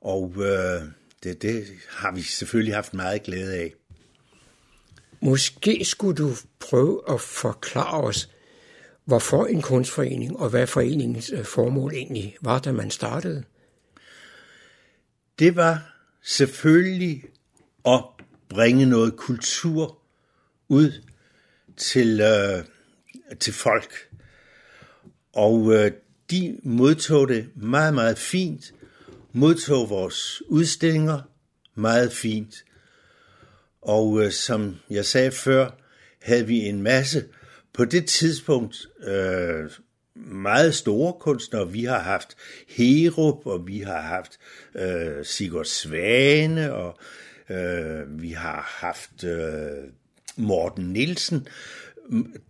[0.00, 0.82] og øh,
[1.22, 3.74] det, det har vi selvfølgelig haft meget glæde af.
[5.26, 8.30] Måske skulle du prøve at forklare os,
[9.04, 13.44] hvorfor en kunstforening, og hvad foreningens øh, formål egentlig var, da man startede?
[15.38, 17.22] Det var selvfølgelig
[17.86, 18.04] at
[18.48, 19.98] bringe noget kultur
[20.68, 21.02] ud
[21.76, 22.64] til, øh,
[23.40, 23.92] til folk.
[25.32, 25.92] Og øh,
[26.30, 28.74] de modtog det meget, meget fint,
[29.32, 31.20] modtog vores udstillinger
[31.74, 32.65] meget fint.
[33.86, 35.70] Og øh, som jeg sagde før,
[36.22, 37.24] havde vi en masse
[37.72, 39.70] på det tidspunkt øh,
[40.14, 41.72] meget store kunstnere.
[41.72, 42.36] Vi har haft
[42.68, 44.38] Herup, og vi har haft
[44.74, 46.98] øh, Sigurd Svane, og
[47.50, 49.90] øh, vi har haft øh,
[50.36, 51.48] Morten Nielsen,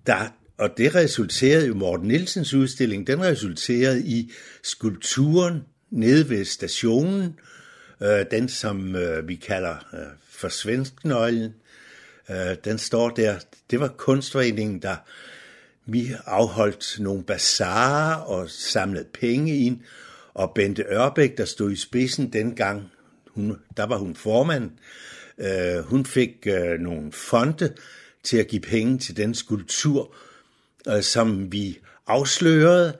[0.06, 4.32] der, og det resulterede jo, Morten Nielsens udstilling, den resulterede i
[4.62, 7.38] skulpturen nede ved stationen,
[8.02, 11.54] øh, den som øh, vi kalder øh, for svensknøglen,
[12.30, 13.38] øh, den står der.
[13.70, 14.96] Det var kunstforeningen, der
[15.86, 19.80] vi afholdt nogle bazarer og samlede penge ind,
[20.34, 22.90] og Bente Ørbæk, der stod i spidsen dengang,
[23.26, 24.70] hun, der var hun formand,
[25.38, 27.74] øh, hun fik øh, nogle fonde
[28.22, 30.14] til at give penge til den skulptur,
[30.88, 32.96] øh, som vi afslørede,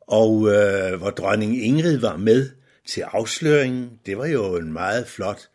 [0.00, 2.50] og øh, hvor dronning Ingrid var med
[2.86, 3.90] til afsløringen.
[4.06, 5.48] Det var jo en meget flot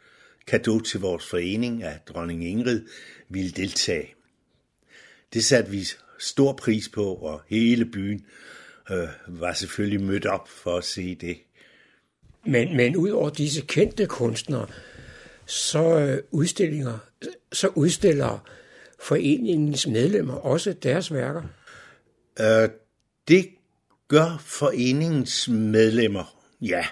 [0.47, 2.85] kado til vores forening, at dronning Ingrid
[3.29, 4.13] ville deltage.
[5.33, 5.87] Det satte vi
[6.19, 8.25] stor pris på, og hele byen
[8.91, 11.37] øh, var selvfølgelig mødt op for at se det.
[12.45, 14.67] Men, men ud over disse kendte kunstnere,
[15.45, 16.97] så øh, udstillinger,
[17.53, 18.49] så udstiller
[18.99, 21.43] foreningens medlemmer også deres værker?
[22.39, 22.69] Øh,
[23.27, 23.49] det
[24.07, 26.85] gør foreningens medlemmer, ja,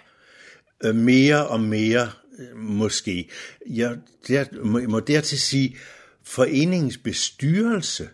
[0.83, 2.11] øh, mere og mere
[2.55, 3.29] måske.
[3.69, 5.77] Jeg der, må, må dertil sige,
[6.23, 8.09] foreningens bestyrelse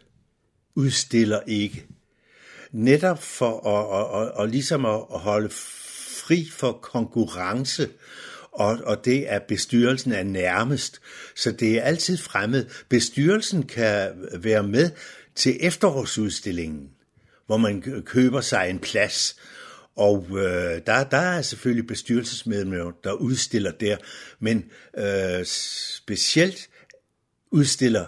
[0.75, 1.85] udstiller ikke.
[2.71, 7.89] Netop for at, at, at, at, ligesom at holde fri for konkurrence,
[8.51, 11.01] og, og det er bestyrelsen er nærmest.
[11.35, 12.65] Så det er altid fremmed.
[12.89, 14.91] Bestyrelsen kan være med
[15.35, 16.89] til efterårsudstillingen,
[17.45, 19.35] hvor man køber sig en plads.
[19.99, 23.97] Og øh, der, der er selvfølgelig bestyrelsesmedlemmer, der udstiller der,
[24.39, 24.65] men
[24.97, 26.69] øh, specielt
[27.51, 28.05] udstiller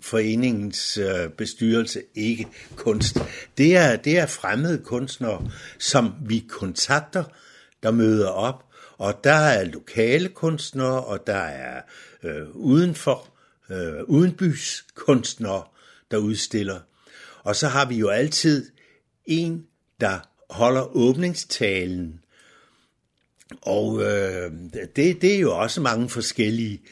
[0.00, 3.18] foreningens øh, bestyrelse ikke kunst.
[3.58, 7.24] Det er, det er fremmede kunstnere, som vi kontakter,
[7.82, 8.64] der møder op,
[8.98, 11.82] og der er lokale kunstnere, og der er
[12.22, 13.28] øh, udenfor,
[13.70, 15.64] øh, udenbys kunstnere,
[16.10, 16.80] der udstiller.
[17.42, 18.70] Og så har vi jo altid
[19.26, 19.66] en,
[20.00, 22.20] der holder åbningstalen.
[23.62, 24.52] Og øh,
[24.96, 26.82] det, det er jo også mange forskellige,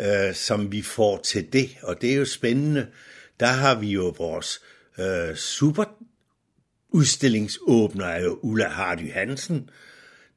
[0.00, 2.86] øh, som vi får til det, og det er jo spændende.
[3.40, 4.60] Der har vi jo vores
[4.98, 5.84] øh, super
[6.90, 9.70] udstillingsåbner jo Ulla Hardy Hansen,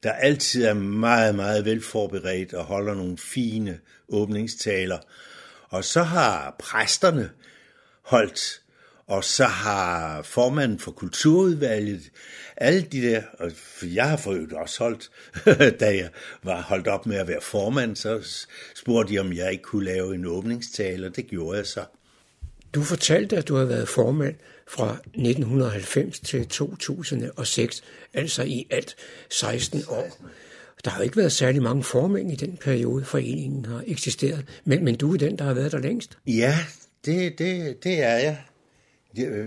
[0.03, 4.97] der altid er meget, meget velforberedt og holder nogle fine åbningstaler.
[5.69, 7.29] Og så har præsterne
[8.01, 8.61] holdt,
[9.07, 12.11] og så har formanden for kulturudvalget,
[12.57, 13.51] alle de der, og
[13.81, 15.11] jeg har for også holdt,
[15.79, 16.09] da jeg
[16.43, 18.21] var holdt op med at være formand, så
[18.75, 21.83] spurgte de, om jeg ikke kunne lave en åbningstale, og det gjorde jeg så.
[22.75, 24.35] Du fortalte, at du har været formand
[24.67, 27.83] fra 1990 til 2006,
[28.13, 28.95] altså i alt
[29.29, 30.17] 16 år.
[30.85, 34.83] Der har jo ikke været særlig mange formænd i den periode, foreningen har eksisteret, men,
[34.83, 36.17] men du er den, der har været der længst.
[36.27, 36.57] Ja,
[37.05, 38.37] det, det, det er jeg.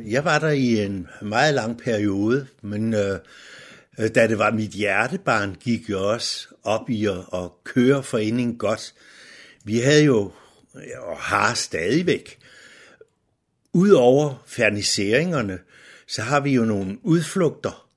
[0.06, 3.18] Jeg var der i en meget lang periode, men øh,
[3.98, 8.58] øh, da det var mit hjertebarn, gik jeg også op i at, at køre foreningen
[8.58, 8.94] godt.
[9.64, 10.32] Vi havde jo,
[10.98, 12.38] og har stadigvæk,
[13.72, 15.58] Udover ferniseringerne,
[16.06, 17.88] så har vi jo nogle udflugter,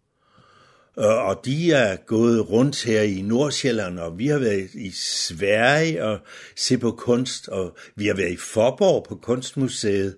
[0.99, 6.05] øh, og de er gået rundt her i Nordsjælland, og vi har været i Sverige
[6.05, 6.19] og
[6.55, 10.15] se på kunst, og vi har været i Forborg på Kunstmuseet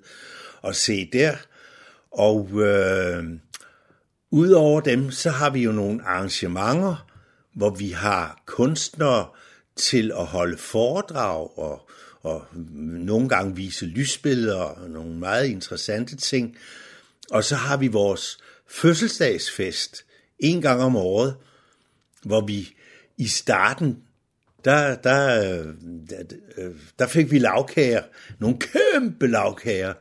[0.63, 1.35] og se der.
[2.11, 3.23] Og øh,
[4.31, 7.07] udover dem, så har vi jo nogle arrangementer,
[7.53, 9.27] hvor vi har kunstnere
[9.75, 11.89] til at holde foredrag og
[12.23, 16.57] og nogle gange vise lysbilleder og nogle meget interessante ting.
[17.31, 18.37] Og så har vi vores
[18.67, 20.05] fødselsdagsfest
[20.39, 21.35] en gang om året,
[22.25, 22.75] hvor vi
[23.17, 23.97] i starten,
[24.65, 25.65] der, der, øh,
[26.09, 26.23] der,
[26.57, 28.03] øh, der fik vi lavkager,
[28.39, 29.93] nogle kæmpe lavkager,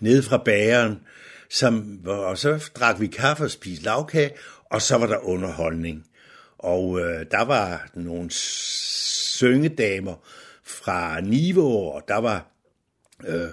[0.00, 0.98] nede fra bageren,
[1.50, 4.30] som, og så drak vi kaffe og spiste lavkage,
[4.70, 6.04] og så var der underholdning.
[6.58, 10.14] Og øh, der var nogle syngedamer,
[10.70, 12.46] fra Niveau, og der var
[13.26, 13.48] øh,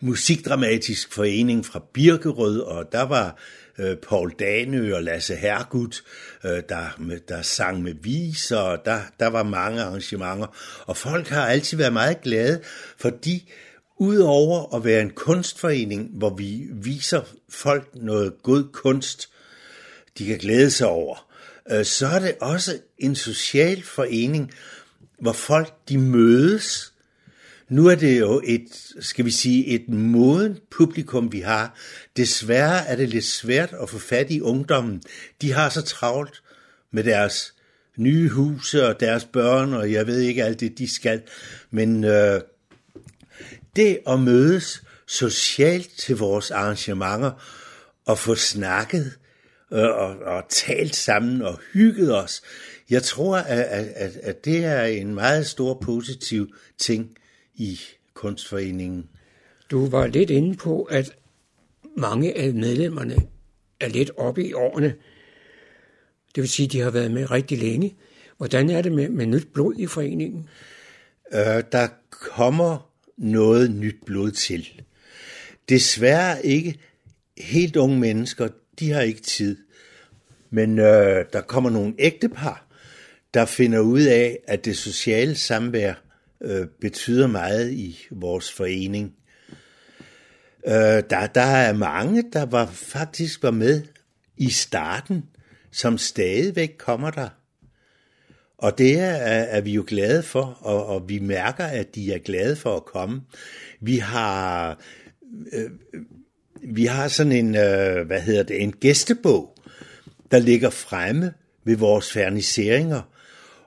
[0.00, 3.38] Musikdramatisk Forening fra Birkerød, og der var
[3.78, 6.02] øh, Paul Danø og Lasse Hergut,
[6.44, 10.56] øh, der, der sang med viser, og der, der var mange arrangementer.
[10.86, 12.62] Og folk har altid været meget glade,
[12.98, 13.52] fordi
[14.00, 19.28] udover at være en kunstforening, hvor vi viser folk noget god kunst,
[20.18, 21.30] de kan glæde sig over,
[21.70, 24.50] øh, så er det også en social forening,
[25.18, 26.92] hvor folk de mødes.
[27.68, 28.66] Nu er det jo et,
[29.00, 31.78] skal vi sige, et moden publikum, vi har.
[32.16, 35.02] Desværre er det lidt svært at få fat i ungdommen.
[35.42, 36.42] De har så travlt
[36.92, 37.54] med deres
[37.96, 41.22] nye huse og deres børn, og jeg ved ikke alt det, de skal.
[41.70, 42.40] Men øh,
[43.76, 47.32] det at mødes socialt til vores arrangementer
[48.06, 49.18] og få snakket
[49.72, 52.42] øh, og, og talt sammen og hygget os,
[52.90, 53.60] jeg tror, at,
[53.94, 56.48] at, at det er en meget stor positiv
[56.78, 57.16] ting
[57.54, 57.80] i
[58.14, 59.08] kunstforeningen.
[59.70, 61.16] Du var lidt inde på, at
[61.96, 63.16] mange af medlemmerne
[63.80, 64.94] er lidt oppe i årene.
[66.34, 67.96] Det vil sige, at de har været med rigtig længe.
[68.36, 70.48] Hvordan er det med, med nyt blod i foreningen?
[71.32, 72.89] Øh, der kommer
[73.20, 74.82] noget nyt blod til.
[75.68, 76.78] Desværre ikke
[77.38, 78.48] helt unge mennesker,
[78.78, 79.56] de har ikke tid.
[80.50, 82.66] Men øh, der kommer nogle ægtepar,
[83.34, 85.94] der finder ud af, at det sociale samvær
[86.40, 89.14] øh, betyder meget i vores forening.
[90.66, 90.72] Øh,
[91.10, 93.82] der, der er mange, der var faktisk var med
[94.36, 95.24] i starten,
[95.70, 97.28] som stadigvæk kommer der.
[98.60, 102.18] Og det er, er vi jo glade for, og, og vi mærker, at de er
[102.18, 103.22] glade for at komme.
[103.80, 104.78] Vi har,
[105.52, 105.70] øh,
[106.62, 109.54] vi har sådan en, øh, hvad hedder det, en gæstebog,
[110.30, 111.32] der ligger fremme
[111.64, 113.02] ved vores ferniseringer,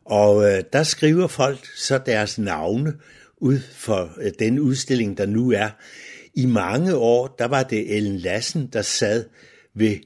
[0.06, 2.94] og øh, der skriver folk så deres navne
[3.38, 5.70] ud for øh, den udstilling, der nu er.
[6.34, 9.26] I mange år, der var det Ellen Lassen, der sad
[9.76, 9.98] ved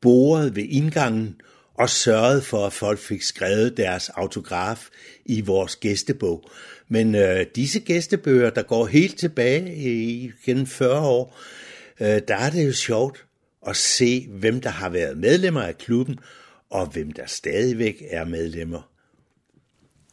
[0.00, 1.36] bordet ved indgangen
[1.78, 4.88] og sørgede for, at folk fik skrevet deres autograf
[5.24, 6.50] i vores gæstebog.
[6.88, 11.38] Men øh, disse gæstebøger, der går helt tilbage i gennem 40 år,
[12.00, 13.24] øh, der er det jo sjovt
[13.66, 16.18] at se, hvem der har været medlemmer af klubben,
[16.70, 18.82] og hvem der stadigvæk er medlemmer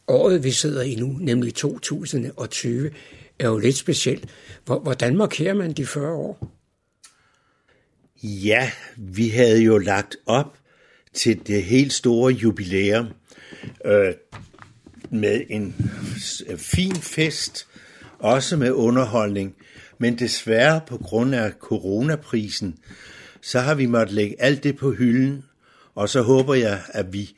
[0.08, 2.90] året, vi sidder i nu, nemlig 2020,
[3.38, 4.28] er jo lidt specielt.
[4.64, 6.50] Hvordan markerer man de 40 år?
[8.22, 10.58] Ja, vi havde jo lagt op
[11.14, 13.06] til det helt store jubilæum
[13.84, 14.14] øh,
[15.10, 15.90] med en
[16.48, 17.66] øh, fin fest,
[18.18, 19.54] også med underholdning.
[19.98, 22.78] Men desværre på grund af coronaprisen,
[23.40, 25.44] så har vi måttet lægge alt det på hylden,
[25.94, 27.30] og så håber jeg, at vi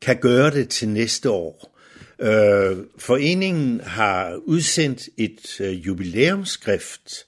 [0.00, 1.78] kan gøre det til næste år.
[2.18, 7.26] Øh, foreningen har udsendt et øh, jubilæumsskrift,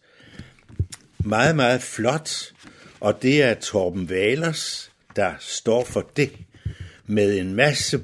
[1.18, 2.53] meget, meget flot,
[3.01, 6.32] og det er Torben Valers, der står for det,
[7.06, 8.00] med en masse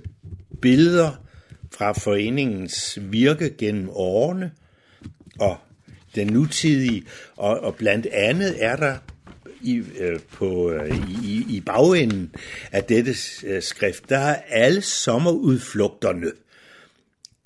[0.63, 1.25] billeder
[1.73, 4.53] fra foreningens virke gennem årene
[5.39, 5.57] og
[6.15, 7.05] den nutidige,
[7.37, 8.97] og, og blandt andet er der
[9.63, 12.35] i, øh, på, øh, i, i bagenden
[12.73, 16.33] af dette øh, skrift, der er alle sommerudflugterne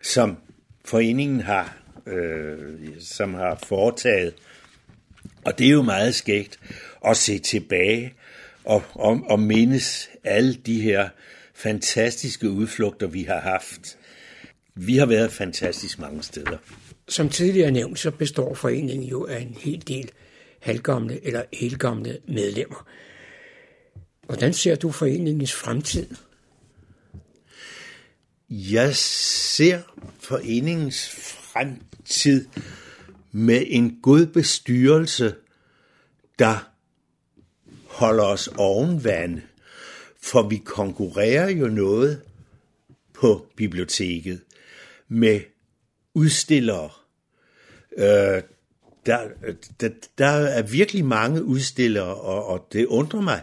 [0.02, 0.36] som
[0.84, 2.56] foreningen har, øh,
[3.00, 4.34] som har foretaget.
[5.44, 6.58] Og det er jo meget skægt
[7.06, 8.14] at se tilbage
[8.64, 11.08] og, og, og mindes alle de her
[11.54, 13.98] fantastiske udflugter, vi har haft.
[14.74, 16.58] Vi har været fantastisk mange steder.
[17.08, 20.10] Som tidligere nævnt, så består foreningen jo af en hel del
[20.60, 22.88] halvgamle eller helgamle medlemmer.
[24.26, 26.06] Hvordan ser du foreningens fremtid?
[28.50, 29.80] Jeg ser
[30.20, 31.08] foreningens
[31.52, 32.46] fremtid
[33.32, 35.34] med en god bestyrelse,
[36.38, 36.73] der
[37.94, 39.40] holder os ovenvand,
[40.22, 42.22] for vi konkurrerer jo noget
[43.12, 44.40] på biblioteket
[45.08, 45.40] med
[46.14, 46.90] udstillere.
[47.96, 48.42] Øh,
[49.06, 49.28] der,
[49.80, 49.88] der,
[50.18, 53.42] der er virkelig mange udstillere, og, og det undrer mig,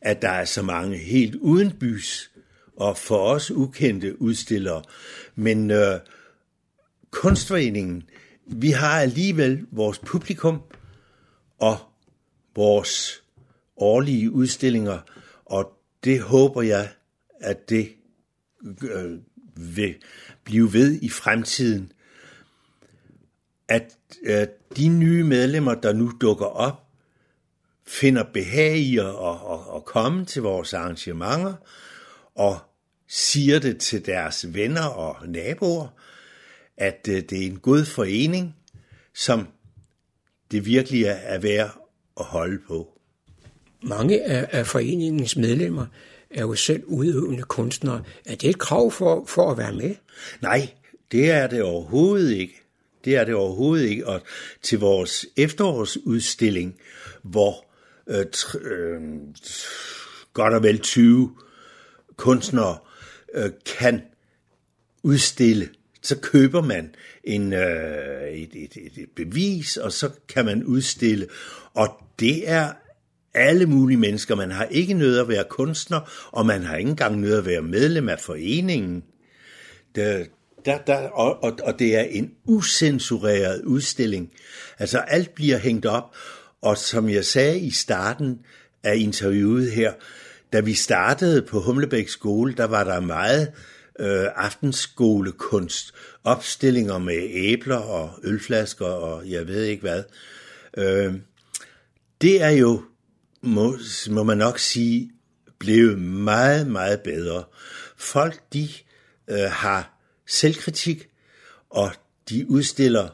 [0.00, 2.30] at der er så mange helt uden bys
[2.76, 4.82] og for os ukendte udstillere.
[5.34, 6.00] Men øh,
[7.10, 8.02] kunstforeningen,
[8.46, 10.62] vi har alligevel vores publikum
[11.58, 11.78] og
[12.56, 13.23] vores
[13.76, 14.98] årlige udstillinger,
[15.44, 15.72] og
[16.04, 16.88] det håber jeg,
[17.40, 17.92] at det
[18.82, 19.18] øh,
[19.56, 19.94] vil
[20.44, 21.92] blive ved i fremtiden.
[23.68, 24.46] At øh,
[24.76, 26.84] de nye medlemmer, der nu dukker op,
[27.86, 31.54] finder behag i at, at, at komme til vores arrangementer
[32.34, 32.58] og
[33.08, 35.88] siger det til deres venner og naboer,
[36.76, 38.56] at øh, det er en god forening,
[39.14, 39.48] som
[40.50, 41.78] det virkelig er værd
[42.20, 42.93] at holde på.
[43.84, 45.86] Mange af, af foreningens medlemmer
[46.30, 48.02] er jo selv udøvende kunstnere.
[48.26, 49.94] Er det et krav for, for at være med?
[50.42, 50.68] Nej,
[51.12, 52.60] det er det overhovedet ikke.
[53.04, 54.06] Det er det overhovedet ikke.
[54.06, 54.20] Og
[54.62, 56.76] til vores efterårsudstilling,
[57.22, 57.66] hvor
[58.06, 58.26] øh,
[58.60, 59.02] øh,
[60.32, 61.30] godt og vel 20
[62.16, 62.78] kunstnere
[63.34, 64.02] øh, kan
[65.02, 65.68] udstille,
[66.02, 71.26] så køber man en, øh, et, et, et, et bevis, og så kan man udstille.
[71.74, 71.88] Og
[72.20, 72.72] det er
[73.34, 74.34] alle mulige mennesker.
[74.34, 76.00] Man har ikke nødt at være kunstner,
[76.32, 79.04] og man har ikke engang nødt at være medlem af foreningen.
[79.94, 80.24] Der,
[80.64, 84.32] der, der, og, og, og det er en usensureret udstilling.
[84.78, 86.16] Altså alt bliver hængt op,
[86.62, 88.38] og som jeg sagde i starten
[88.82, 89.92] af interviewet her,
[90.52, 93.52] da vi startede på Humlebæk skole, der var der meget
[94.00, 100.02] øh, aftenskolekunst, opstillinger med æbler og ølflasker og jeg ved ikke hvad.
[100.76, 101.14] Øh,
[102.20, 102.82] det er jo,
[103.44, 103.78] må,
[104.10, 105.10] må man nok sige,
[105.58, 107.44] blevet meget, meget bedre.
[107.96, 108.68] Folk, de
[109.28, 111.08] øh, har selvkritik,
[111.70, 111.90] og
[112.28, 113.08] de udstiller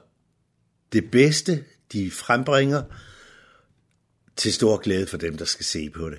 [0.93, 2.83] det bedste, de frembringer,
[4.37, 6.19] til stor glæde for dem, der skal se på det.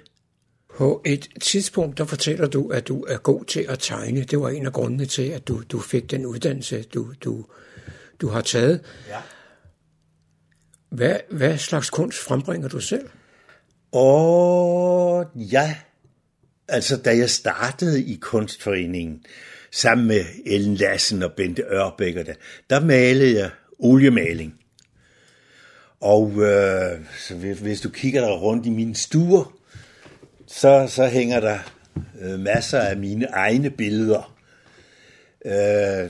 [0.78, 4.24] På et tidspunkt, der fortæller du, at du er god til at tegne.
[4.24, 7.46] Det var en af grundene til, at du, du fik den uddannelse, du, du,
[8.22, 8.82] du har taget.
[9.08, 9.22] Ja.
[10.90, 13.10] Hvad, hvad slags kunst frembringer du selv?
[13.92, 15.76] Og ja,
[16.68, 19.24] altså da jeg startede i kunstforeningen,
[19.72, 22.34] sammen med Ellen Lassen og Bente Ørbæk, der,
[22.70, 24.54] der malede jeg oliemaling.
[26.00, 29.58] Og øh, så hvis du kigger der rundt i mine stuer,
[30.48, 31.60] så, så hænger der
[32.22, 34.36] øh, masser af mine egne billeder.
[35.46, 36.10] Øh,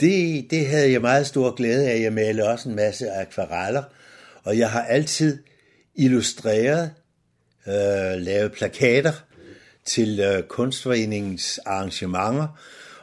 [0.00, 2.00] det, det havde jeg meget stor glæde af.
[2.00, 3.82] Jeg malede også en masse akvareller,
[4.44, 5.38] og jeg har altid
[5.94, 6.90] illustreret,
[7.66, 9.12] øh, lavet plakater
[9.84, 12.48] til øh, kunstforeningens arrangementer,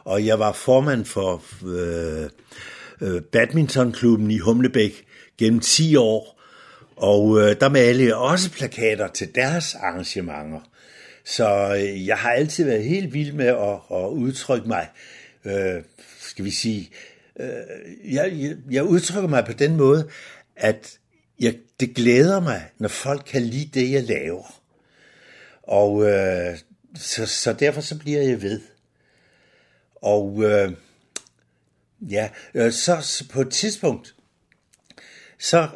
[0.03, 2.29] og jeg var formand for øh,
[3.01, 5.05] øh, badmintonklubben i Humlebæk
[5.37, 6.41] gennem 10 år,
[6.95, 10.59] og øh, der malede jeg også plakater til deres arrangementer.
[11.25, 14.87] Så øh, jeg har altid været helt vild med at, at udtrykke mig,
[15.45, 15.83] øh,
[16.19, 16.89] skal vi sige,
[17.39, 20.09] øh, jeg, jeg, jeg udtrykker mig på den måde,
[20.55, 20.97] at
[21.39, 24.61] jeg, det glæder mig, når folk kan lide det, jeg laver.
[25.63, 26.57] Og øh,
[26.95, 28.61] så, så derfor så bliver jeg ved.
[29.95, 30.73] Og øh,
[32.01, 34.15] ja, øh, så, så på et tidspunkt,
[35.39, 35.69] så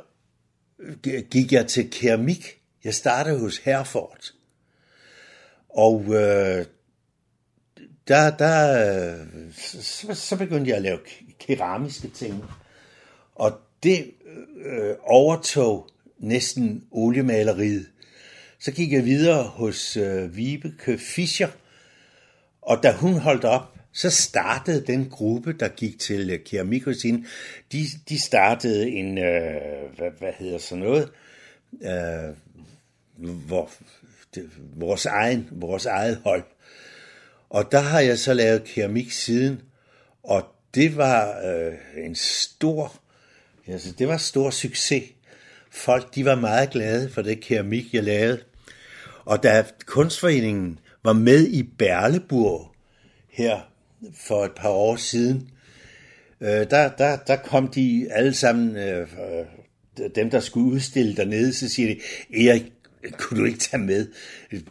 [1.31, 2.61] gik jeg til keramik.
[2.83, 4.33] Jeg startede hos Herford.
[5.69, 6.65] Og øh,
[8.07, 9.25] der, der
[9.81, 10.99] så, så begyndte jeg at lave
[11.39, 12.43] keramiske ting.
[13.35, 15.92] Og det øh, øh overtog
[16.23, 17.85] næsten oliemaleriet.
[18.59, 21.49] Så gik jeg videre hos øh, Vibeke Fischer,
[22.61, 27.25] og da hun holdt op, så startede den gruppe, der gik til øh, keramikkusine,
[27.71, 29.61] de, de startede en, øh,
[29.97, 31.09] hvad, hvad hedder så noget,
[31.81, 32.35] øh,
[33.17, 33.71] hvor,
[34.35, 36.43] det, vores, egen, vores eget hold.
[37.49, 39.61] Og der har jeg så lavet keramik siden,
[40.23, 40.45] og
[40.75, 42.95] det var øh, en stor,
[43.67, 45.03] altså det var stor succes,
[45.73, 48.39] folk de var meget glade for det keramik, jeg lavede.
[49.25, 52.71] Og da kunstforeningen var med i Berleburg
[53.29, 53.59] her
[54.15, 55.49] for et par år siden,
[56.41, 61.53] øh, der, der, der kom de alle sammen, øh, øh, dem der skulle udstille dernede,
[61.53, 62.71] så siger de, Erik,
[63.17, 64.07] kunne du ikke tage med?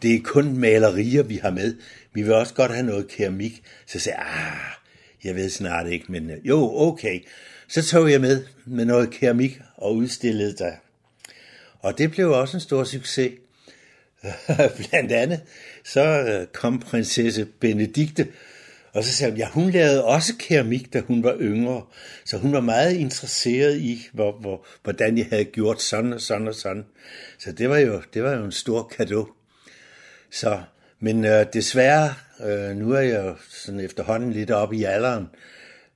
[0.01, 1.75] Det er kun malerier, vi har med.
[2.13, 3.63] Vi vil også godt have noget keramik.
[3.85, 4.73] Så sagde jeg, ah,
[5.23, 7.19] jeg ved snart ikke, men øh, jo, okay.
[7.67, 10.71] Så tog jeg med med noget keramik og udstillede der.
[11.83, 13.31] Og det blev også en stor succes.
[14.89, 15.41] Blandt andet
[15.85, 18.27] så øh, kom prinsesse Benedikte,
[18.93, 21.85] og så sagde hun, ja, hun lavede også keramik, da hun var yngre.
[22.25, 26.47] Så hun var meget interesseret i, hvor, hvor, hvordan jeg havde gjort sådan og sådan
[26.47, 26.85] og sådan.
[27.39, 29.27] Så det var jo, det var jo en stor gave.
[30.31, 30.61] Så,
[30.99, 32.13] men øh, desværre,
[32.45, 35.27] øh, nu er jeg jo sådan efterhånden lidt oppe i alderen,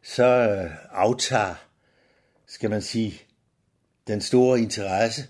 [0.03, 1.55] så øh, aftager,
[2.47, 3.21] skal man sige,
[4.07, 5.23] den store interesse,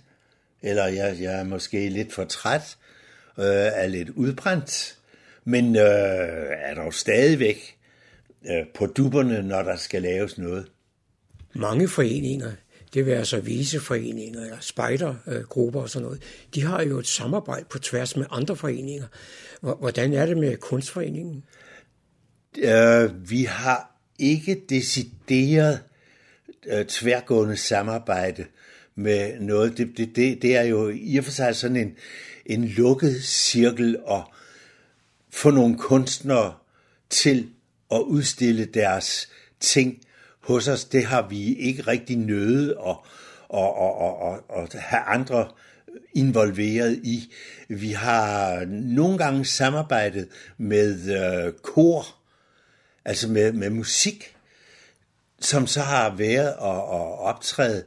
[0.62, 2.78] eller jeg, jeg er måske lidt for træt,
[3.38, 4.98] øh, er lidt udbrændt,
[5.44, 7.78] men øh, er jo stadigvæk
[8.50, 10.66] øh, på duberne, når der skal laves noget.
[11.56, 12.52] Mange foreninger,
[12.94, 16.22] det vil altså viseforeninger eller spejdergrupper og sådan noget,
[16.56, 19.08] de har jo et samarbejde på tværs med andre foreninger.
[19.62, 21.44] Hvordan er det med kunstforeningen?
[22.58, 25.80] Øh, vi har ikke decideret
[26.66, 28.46] øh, tværgående samarbejde
[28.98, 29.78] med noget.
[29.78, 31.96] Det, det, det, det er jo i og for sig sådan en,
[32.46, 34.22] en lukket cirkel at
[35.30, 36.54] få nogle kunstnere
[37.10, 37.50] til
[37.92, 39.30] at udstille deres
[39.60, 40.00] ting
[40.40, 40.86] hos os.
[40.86, 42.96] Det har vi ikke rigtig nødet at,
[43.54, 43.70] at,
[44.02, 45.48] at, at, at have andre
[46.14, 47.34] involveret i.
[47.68, 50.28] Vi har nogle gange samarbejdet
[50.58, 52.06] med øh, kor,
[53.06, 54.36] altså med, med musik,
[55.40, 57.84] som så har været at, at optræde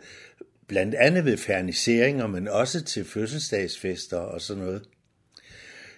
[0.71, 4.83] blandt andet ved ferniseringer, men også til fødselsdagsfester og sådan noget.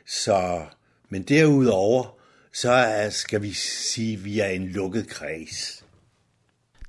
[0.06, 0.60] Så,
[1.08, 2.18] men derudover,
[2.52, 5.84] så er, skal vi sige, at vi er en lukket kreds.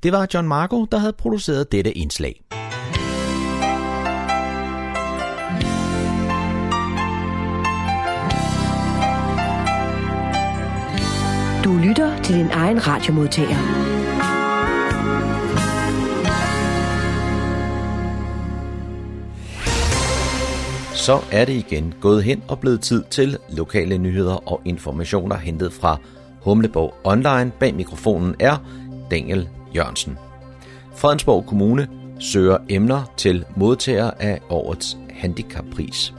[0.03, 2.43] Det var John Marco, der havde produceret dette indslag.
[11.63, 14.02] Du lytter til din egen radiomodtager.
[21.03, 25.73] Så er det igen gået hen og blevet tid til lokale nyheder og informationer hentet
[25.73, 25.97] fra
[26.41, 27.51] Humleborg Online.
[27.59, 28.57] Bag mikrofonen er
[29.11, 30.17] Daniel Jørgensen.
[30.95, 31.87] Fredensborg Kommune
[32.19, 36.13] søger emner til modtager af årets handicappris.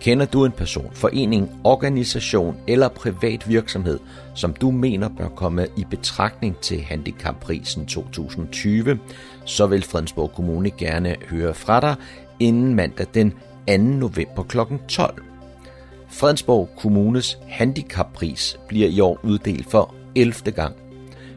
[0.00, 3.98] Kender du en person, forening, organisation eller privat virksomhed,
[4.34, 8.98] som du mener bør komme i betragtning til Handicapprisen 2020,
[9.44, 11.94] så vil Fredensborg Kommune gerne høre fra dig
[12.40, 13.34] inden mandag den
[13.68, 13.76] 2.
[13.76, 14.58] november kl.
[14.88, 15.22] 12.
[16.08, 20.50] Fredensborg Kommunes handicappris bliver i år uddelt for 11.
[20.50, 20.76] gang.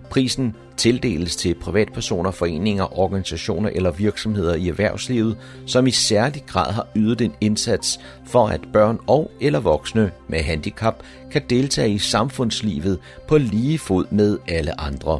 [0.09, 6.87] Prisen tildeles til privatpersoner, foreninger, organisationer eller virksomheder i erhvervslivet, som i særlig grad har
[6.95, 12.99] ydet en indsats for, at børn og eller voksne med handicap kan deltage i samfundslivet
[13.27, 15.19] på lige fod med alle andre.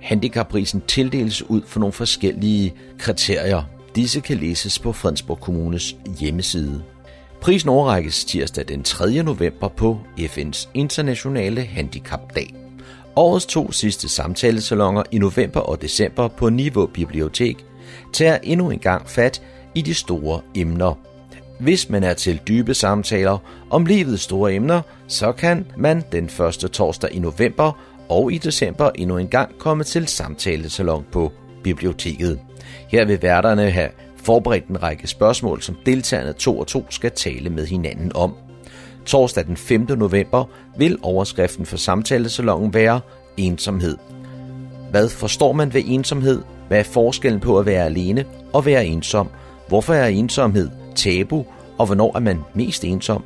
[0.00, 3.75] Handicapprisen tildeles ud for nogle forskellige kriterier.
[3.96, 6.82] Disse kan læses på Fredensborg Kommunes hjemmeside.
[7.40, 9.22] Prisen overrækkes tirsdag den 3.
[9.22, 12.54] november på FN's Internationale Handicapdag.
[13.16, 17.64] Årets to sidste samtalesalonger i november og december på Niveau Bibliotek
[18.12, 19.42] tager endnu en gang fat
[19.74, 20.98] i de store emner.
[21.60, 23.38] Hvis man er til dybe samtaler
[23.70, 27.72] om livets store emner, så kan man den første torsdag i november
[28.08, 31.32] og i december endnu en gang komme til samtalesalon på
[31.64, 32.40] biblioteket.
[32.88, 37.50] Her vil værterne have forberedt en række spørgsmål, som deltagerne to og to skal tale
[37.50, 38.34] med hinanden om.
[39.06, 39.86] Torsdag den 5.
[39.88, 40.44] november
[40.76, 43.00] vil overskriften for samtalesalongen være
[43.36, 43.96] ensomhed.
[44.90, 46.42] Hvad forstår man ved ensomhed?
[46.68, 49.28] Hvad er forskellen på at være alene og være ensom?
[49.68, 51.44] Hvorfor er ensomhed tabu,
[51.78, 53.24] og hvornår er man mest ensom?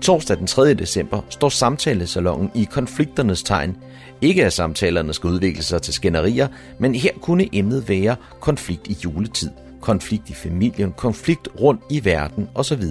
[0.00, 0.74] Torsdag den 3.
[0.74, 3.76] december står samtalesalongen i konflikternes tegn.
[4.20, 8.96] Ikke at samtalerne skal udvikle sig til skænderier, men her kunne emnet være konflikt i
[9.04, 12.82] juletid, konflikt i familien, konflikt rundt i verden osv.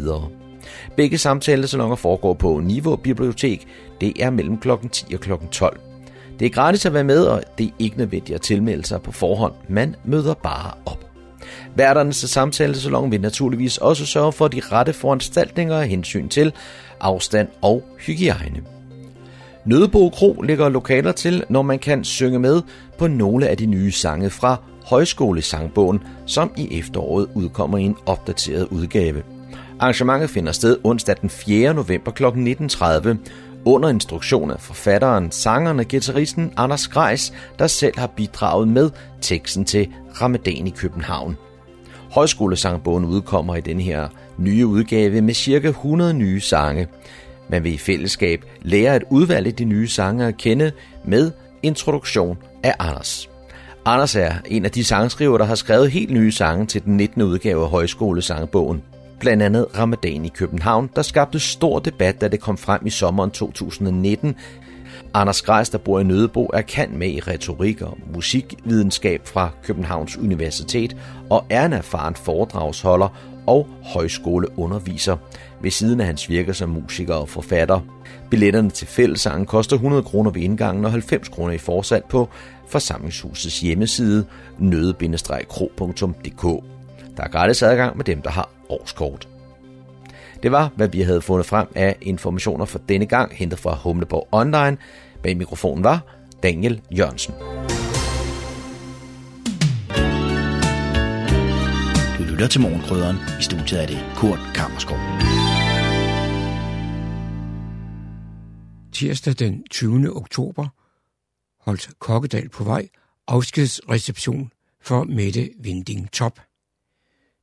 [0.95, 3.67] Begge samtalesalonger foregår på Niveau Bibliotek.
[4.01, 4.69] Det er mellem kl.
[4.91, 5.31] 10 og kl.
[5.51, 5.79] 12.
[6.39, 9.11] Det er gratis at være med, og det er ikke nødvendigt at tilmelde sig på
[9.11, 9.53] forhånd.
[9.69, 11.12] Man møder bare op.
[11.75, 16.53] Værternes samtalesalon vil naturligvis også sørge for de rette foranstaltninger af hensyn til
[16.99, 18.61] afstand og hygiejne.
[19.65, 22.61] Nødebo Kro ligger lokaler til, når man kan synge med
[22.97, 28.67] på nogle af de nye sange fra Højskolesangbogen, som i efteråret udkommer i en opdateret
[28.71, 29.23] udgave.
[29.79, 31.73] Arrangementet finder sted onsdag den 4.
[31.73, 32.23] november kl.
[32.23, 33.15] 19.30
[33.65, 38.89] under instruktion af forfatteren, sangeren og guitaristen Anders Greis, der selv har bidraget med
[39.21, 39.87] teksten til
[40.21, 41.37] Ramadan i København.
[42.11, 44.07] Højskolesangbogen udkommer i den her
[44.37, 46.87] nye udgave med cirka 100 nye sange.
[47.49, 50.71] Man vil i fællesskab lære at udvalge de nye sange at kende
[51.05, 51.31] med
[51.63, 53.29] introduktion af Anders.
[53.85, 57.21] Anders er en af de sangskrivere, der har skrevet helt nye sange til den 19.
[57.21, 58.83] udgave af Højskolesangbogen.
[59.23, 63.31] Blandt andet Ramadan i København, der skabte stor debat, da det kom frem i sommeren
[63.31, 64.35] 2019.
[65.13, 70.17] Anders Grejs, der bor i Nødebo, er kendt med i retorik og musikvidenskab fra Københavns
[70.17, 70.97] Universitet
[71.29, 73.07] og er en erfaren foredragsholder
[73.47, 75.17] og højskoleunderviser,
[75.61, 77.79] ved siden af hans virker som musiker og forfatter.
[78.29, 82.29] Billetterne til fællessangen koster 100 kroner ved indgangen og 90 kroner i forsat på
[82.67, 84.25] forsamlingshusets hjemmeside
[84.57, 86.43] nøde-kro.dk.
[87.17, 89.27] Der er gratis adgang med dem, der har årskort.
[90.43, 94.27] Det var, hvad vi havde fundet frem af informationer for denne gang, hentet fra Humleborg
[94.31, 94.77] Online.
[95.23, 96.01] Bag mikrofonen var
[96.43, 97.33] Daniel Jørgensen.
[102.17, 103.17] Du lytter til Morgenkrydderen.
[103.39, 104.97] I studiet er det Kurt Kammerskov.
[108.93, 110.17] Tirsdag den 20.
[110.17, 110.67] oktober
[111.59, 112.89] holdt Kokkedal på vej
[113.27, 114.51] afskedsreception
[114.81, 116.39] for Mette Vinding Top.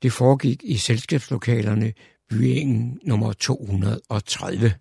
[0.02, 1.92] Det foregik i selskabslokalerne
[2.28, 4.72] Byingen nummer 230.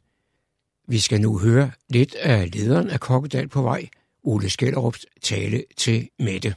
[0.88, 3.88] Vi skal nu høre lidt af lederen af Kokkedal på vej,
[4.24, 6.56] Ole Skellerups tale til Mette.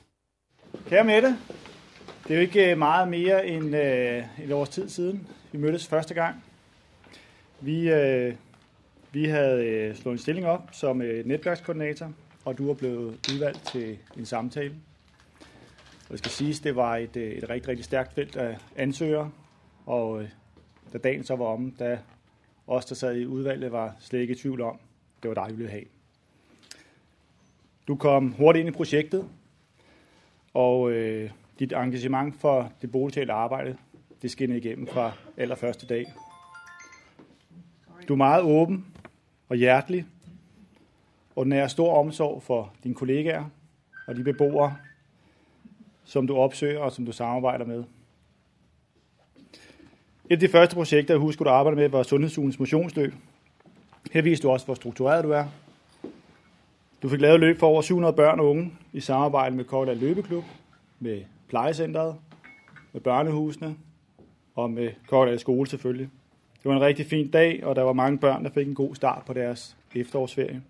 [0.89, 1.37] Kære Mette,
[2.29, 5.87] det er jo ikke øh, meget mere end øh, et års tid siden, vi mødtes
[5.87, 6.45] første gang.
[7.61, 8.35] Vi, øh,
[9.13, 12.13] vi havde øh, slået en stilling op som øh, netværkskoordinator,
[12.45, 14.75] og du er blevet udvalgt til en samtale.
[16.13, 19.31] Og det skal siges, det var et, øh, et rigtig, rigtig stærkt felt af ansøgere,
[19.87, 20.29] og øh,
[20.93, 21.99] da dagen så var om, da
[22.67, 24.79] os, der sad i udvalget, var slet ikke i tvivl om,
[25.23, 25.85] det var dig, vi ville have.
[27.89, 29.29] Du kom hurtigt ind i projektet,
[30.55, 33.77] og øh, dit engagement for det boligtale arbejde,
[34.23, 36.13] det skinnede igennem fra allerførste dag.
[38.09, 38.87] Du er meget åben
[39.49, 40.07] og hjertelig,
[41.37, 43.45] og den er stor omsorg for dine kollegaer
[44.07, 44.77] og de beboere,
[46.13, 47.85] som du opsøger og som du samarbejder med.
[50.25, 53.15] Et af de første projekter, jeg husker, du arbejder med, var Sundhedsugens motionsløb.
[54.13, 55.45] Her viste du også, hvor struktureret du er.
[57.03, 60.45] Du fik lavet løb for over 700 børn og unge i samarbejde med Kortland Løbeklub,
[61.01, 62.17] med plejecentret,
[62.93, 63.77] med børnehusene
[64.55, 66.09] og med Kortland Skole selvfølgelig.
[66.63, 68.95] Det var en rigtig fin dag, og der var mange børn, der fik en god
[68.95, 70.63] start på deres efterårsferie.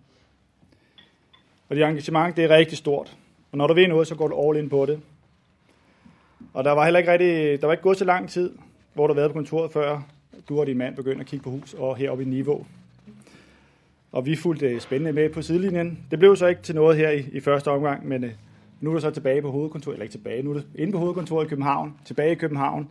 [1.69, 3.17] Og det engagement, det er rigtig stort.
[3.53, 5.01] Og når du ved noget, så går du all in på det.
[6.53, 8.53] Og der var heller ikke rigtig, der var ikke gået så lang tid,
[8.95, 10.03] hvor du har været på kontoret før,
[10.49, 12.67] du og din mand begyndte at kigge på hus og heroppe i niveau.
[14.13, 15.99] Og vi fulgte spændende med på sidelinjen.
[16.11, 18.31] Det blev så ikke til noget her i, i første omgang, men øh,
[18.81, 20.99] nu er du så tilbage på hovedkontoret, eller ikke tilbage, nu er du inde på
[20.99, 22.89] hovedkontoret i København, tilbage i København,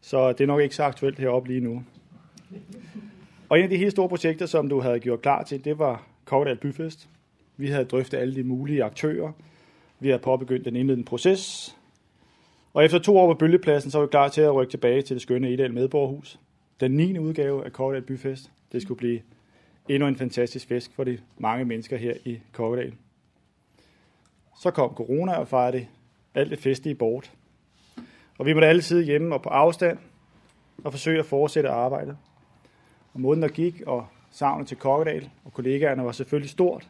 [0.00, 1.82] så det er nok ikke så aktuelt heroppe lige nu.
[3.48, 6.06] Og en af de helt store projekter, som du havde gjort klar til, det var
[6.24, 7.08] Kovdal Byfest.
[7.56, 9.32] Vi havde drøftet alle de mulige aktører.
[10.00, 11.76] Vi havde påbegyndt den indledende proces.
[12.74, 15.14] Og efter to år på Bølgepladsen, så var vi klar til at rykke tilbage til
[15.14, 16.40] det skønne Edal Medborgerhus.
[16.80, 17.18] Den 9.
[17.18, 18.50] udgave af Kokkedal Byfest.
[18.72, 19.20] Det skulle blive
[19.88, 22.94] endnu en fantastisk fest for de mange mennesker her i Kokkedal.
[24.60, 25.86] Så kom corona og fejrede
[26.34, 27.32] alt det festlige bort.
[28.38, 29.98] Og vi måtte alle sidde hjemme og på afstand
[30.84, 32.16] og forsøge at fortsætte arbejdet.
[33.14, 36.88] Og måden der gik, og savnet til Kokkedal og kollegaerne var selvfølgelig stort.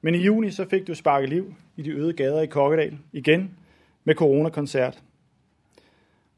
[0.00, 3.56] Men i juni så fik du sparket liv i de øde gader i Kokkedal igen
[4.04, 5.02] med coronakoncert.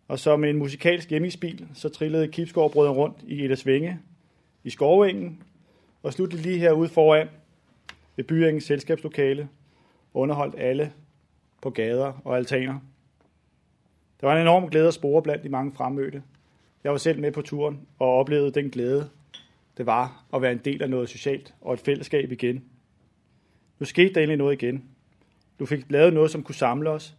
[0.09, 4.01] Og så med en musikalsk hjemmesbil, så trillede Kipsgaard rundt i Edersvinge
[4.65, 5.43] i Skovengen,
[6.03, 7.29] og sluttede lige herude foran
[8.17, 9.49] ved Byringens selskabslokale,
[10.15, 10.93] underholdt alle
[11.63, 12.79] på gader og altaner.
[14.21, 16.23] Der var en enorm glæde at spore blandt de mange fremmødte.
[16.85, 19.11] Jeg var selv med på turen og oplevede den glæde,
[19.77, 22.65] det var at være en del af noget socialt og et fællesskab igen.
[23.79, 24.85] Nu skete der endelig noget igen.
[25.59, 27.17] Du fik lavet noget, som kunne samle os.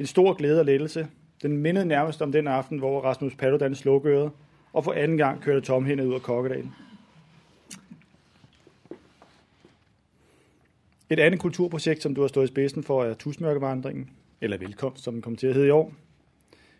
[0.00, 1.08] En stor glæde og lettelse.
[1.42, 4.30] Den mindede nærmest om den aften, hvor Rasmus Paludan slukkede
[4.72, 6.72] og for anden gang kørte tomhændet ud af Kokkedalen.
[11.10, 15.14] Et andet kulturprojekt, som du har stået i spidsen for, er Tusmørkevandringen, eller Velkomst, som
[15.14, 15.92] den kommer til at hedde i år.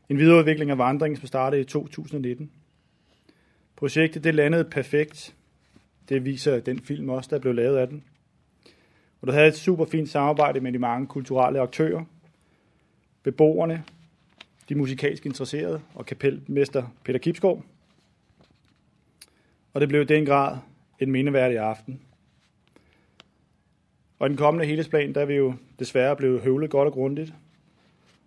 [0.08, 2.50] En videreudvikling af vandringen, som startede i 2019.
[3.76, 5.34] Projektet det landede perfekt.
[6.08, 8.04] Det viser den film også, der blev lavet af den.
[9.20, 12.04] Og du havde et super fint samarbejde med de mange kulturelle aktører
[13.22, 13.84] beboerne,
[14.68, 17.64] de musikalsk interesserede og kapelmester Peter Kipskov.
[19.72, 20.58] Og det blev i den grad
[21.00, 22.00] en mindeværdig aften.
[24.18, 27.32] Og i den kommende helhedsplan, der er vi jo desværre blevet høvlet godt og grundigt.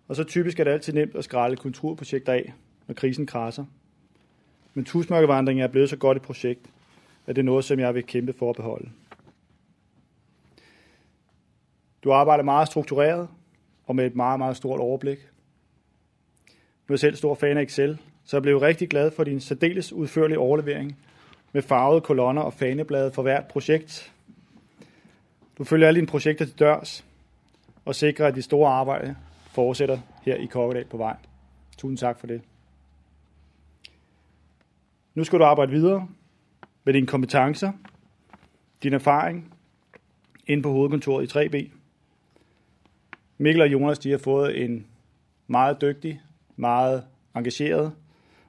[0.08, 2.52] Og så typisk er det altid nemt at skralde kulturprojekter af,
[2.86, 3.64] når krisen krasser.
[4.74, 6.70] Men tusmørkevandringen er blevet så godt et projekt,
[7.26, 8.90] at det er noget, som jeg vil kæmpe for at beholde.
[12.04, 13.28] Du arbejder meget struktureret
[13.86, 15.18] og med et meget, meget stort overblik.
[16.88, 19.40] Nu er jeg selv stor fan af Excel, så jeg blev rigtig glad for din
[19.40, 20.96] særdeles udførlige overlevering
[21.52, 24.12] med farvede kolonner og faneblade for hvert projekt.
[25.58, 27.04] Du følger alle dine projekter til dørs
[27.84, 29.16] og sikrer, at de store arbejde
[29.46, 31.16] fortsætter her i Kokkedal på vej.
[31.78, 32.42] Tusind tak for det.
[35.14, 36.08] Nu skal du arbejde videre
[36.84, 37.72] med dine kompetencer,
[38.82, 39.54] din erfaring
[40.46, 41.73] ind på hovedkontoret i 3B.
[43.44, 44.86] Mikkel og Jonas de har fået en
[45.46, 46.20] meget dygtig,
[46.56, 47.04] meget
[47.36, 47.92] engageret,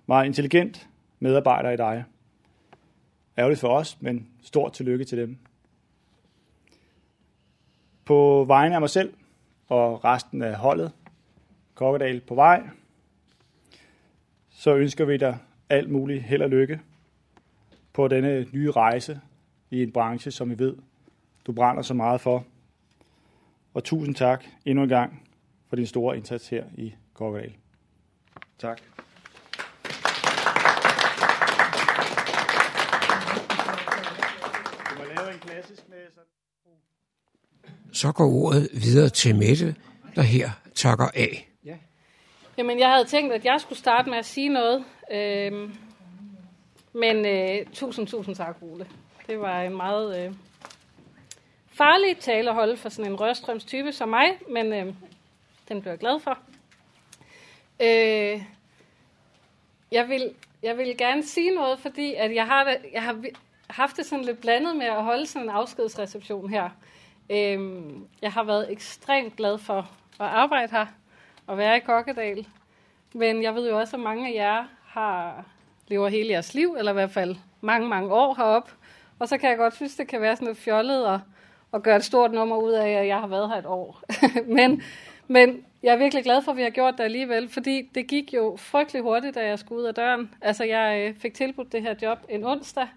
[0.05, 0.89] meget intelligent
[1.19, 2.03] medarbejder i dig.
[3.37, 5.37] Ærgerligt for os, men stort tillykke til dem.
[8.05, 9.13] På vegne af mig selv
[9.67, 10.91] og resten af holdet,
[11.73, 12.69] Kokkedal på vej,
[14.49, 15.37] så ønsker vi dig
[15.69, 16.79] alt muligt held og lykke
[17.93, 19.19] på denne nye rejse
[19.71, 20.75] i en branche, som vi ved,
[21.45, 22.45] du brænder så meget for.
[23.75, 25.27] Og tusind tak endnu en gang
[25.69, 27.53] for din store indsats her i Kokkedal.
[28.59, 28.81] Tak.
[37.93, 39.75] Så går ordet videre til Mette,
[40.15, 41.49] der her takker af.
[42.57, 44.83] Jamen, jeg havde tænkt, at jeg skulle starte med at sige noget.
[45.11, 45.75] Øhm,
[46.93, 48.87] men øh, tusind, tusind tak, Ole.
[49.27, 50.33] Det var en meget øh,
[51.77, 54.93] farlig tale at holde for sådan en rørstrømstype som mig, men øh,
[55.69, 56.37] den blev jeg glad for.
[57.79, 58.41] Øh,
[59.91, 63.23] jeg, vil, jeg vil gerne sige noget, fordi at jeg, har det, jeg har
[63.69, 66.69] haft det sådan lidt blandet med at holde sådan en afskedsreception her.
[67.29, 67.83] Øh,
[68.21, 69.79] jeg har været ekstremt glad for
[70.19, 70.85] at arbejde her
[71.47, 72.47] og være i Kokkedal.
[73.13, 75.45] Men jeg ved jo også, at mange af jer har
[75.87, 78.71] lever hele jeres liv, eller i hvert fald mange, mange år herop.
[79.19, 81.19] Og så kan jeg godt synes, det kan være sådan lidt fjollet at,
[81.75, 84.01] at gøre et stort nummer ud af, at jeg har været her et år.
[84.57, 84.81] men,
[85.27, 88.33] men jeg er virkelig glad for, at vi har gjort det alligevel, fordi det gik
[88.33, 90.29] jo frygtelig hurtigt, da jeg skulle ud af døren.
[90.41, 92.87] Altså, jeg øh, fik tilbudt det her job en onsdag,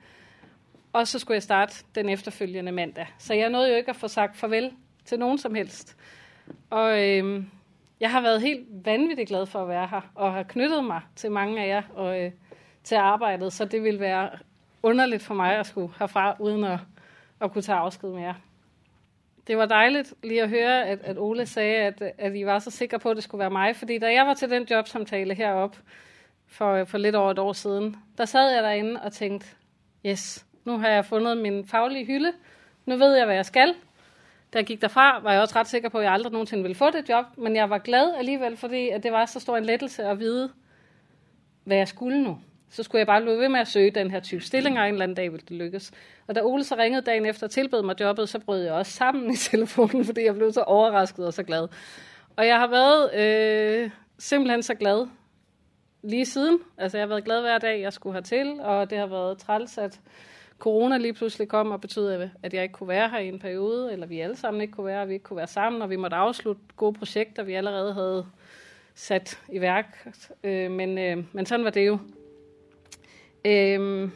[0.93, 3.07] og så skulle jeg starte den efterfølgende mandag.
[3.19, 4.73] Så jeg nåede jo ikke at få sagt farvel
[5.05, 5.97] til nogen som helst.
[6.71, 7.51] Og øhm,
[8.01, 11.33] jeg har været helt vanvittigt glad for at være her, og har knyttet mig til
[11.33, 12.31] mange af jer og øh,
[12.85, 14.31] til arbejdet, så det vil være
[14.83, 16.79] underligt for mig at skulle herfra, uden at,
[17.41, 18.35] at kunne tage afsked med jer.
[19.49, 22.71] Det var dejligt lige at høre, at, at Ole sagde, at, at I var så
[22.71, 25.77] sikre på, at det skulle være mig, fordi da jeg var til den jobsamtale herop
[26.47, 29.47] for, for lidt over et år siden, der sad jeg derinde og tænkte,
[30.07, 32.33] yes, nu har jeg fundet min faglige hylde,
[32.87, 33.75] nu ved jeg, hvad jeg skal,
[34.53, 36.75] da jeg gik derfra, var jeg også ret sikker på, at jeg aldrig nogensinde ville
[36.75, 39.65] få det job, men jeg var glad alligevel, fordi at det var så stor en
[39.65, 40.53] lettelse at vide,
[41.65, 42.39] hvad jeg skulle nu.
[42.71, 44.95] Så skulle jeg bare blive ved med at søge den her type stillinger, og en
[44.95, 45.93] eller anden dag ville det lykkes.
[46.27, 48.93] Og da Ole så ringede dagen efter og tilbød mig jobbet, så brød jeg også
[48.93, 51.69] sammen i telefonen, fordi jeg blev så overrasket og så glad.
[52.37, 55.07] Og jeg har været øh, simpelthen så glad
[56.03, 56.59] lige siden.
[56.79, 59.79] Altså jeg har været glad hver dag, jeg skulle hertil, og det har været træls,
[59.79, 60.01] at
[60.59, 63.93] corona lige pludselig kom og betød, at jeg ikke kunne være her i en periode,
[63.93, 65.97] eller vi alle sammen ikke kunne være, og vi ikke kunne være sammen, og vi
[65.97, 68.27] måtte afslutte gode projekter, vi allerede havde
[68.95, 70.09] sat i værk.
[70.45, 71.99] Øh, men, øh, men sådan var det jo.
[73.45, 74.11] Øhm,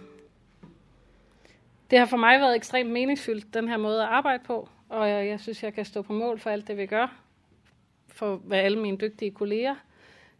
[1.90, 5.26] det har for mig været ekstremt meningsfyldt, den her måde at arbejde på, og jeg,
[5.26, 7.16] jeg synes, jeg kan stå på mål for alt det, vi gør,
[8.08, 9.74] for hvad alle mine dygtige kolleger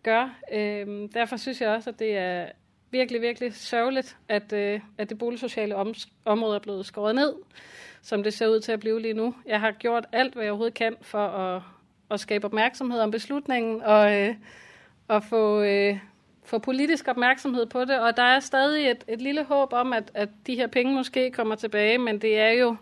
[0.02, 0.38] gør.
[0.52, 2.48] Øhm, derfor synes jeg også, at det er
[2.90, 7.34] virkelig, virkelig sørgeligt, at, øh, at det boligsociale om, område er blevet skåret ned,
[8.02, 9.34] som det ser ud til at blive lige nu.
[9.46, 11.62] Jeg har gjort alt, hvad jeg overhovedet kan for at,
[12.10, 14.34] at skabe opmærksomhed om beslutningen og, øh,
[15.08, 15.98] og få, øh,
[16.44, 18.00] få politisk opmærksomhed på det.
[18.00, 21.30] Og der er stadig et, et lille håb om, at, at de her penge måske
[21.30, 22.76] kommer tilbage, men det er jo,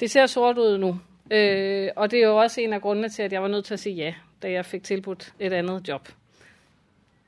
[0.00, 1.00] det ser sort ud nu.
[1.30, 3.74] Øh, og det er jo også en af grundene til, at jeg var nødt til
[3.74, 6.08] at sige ja, da jeg fik tilbudt et andet job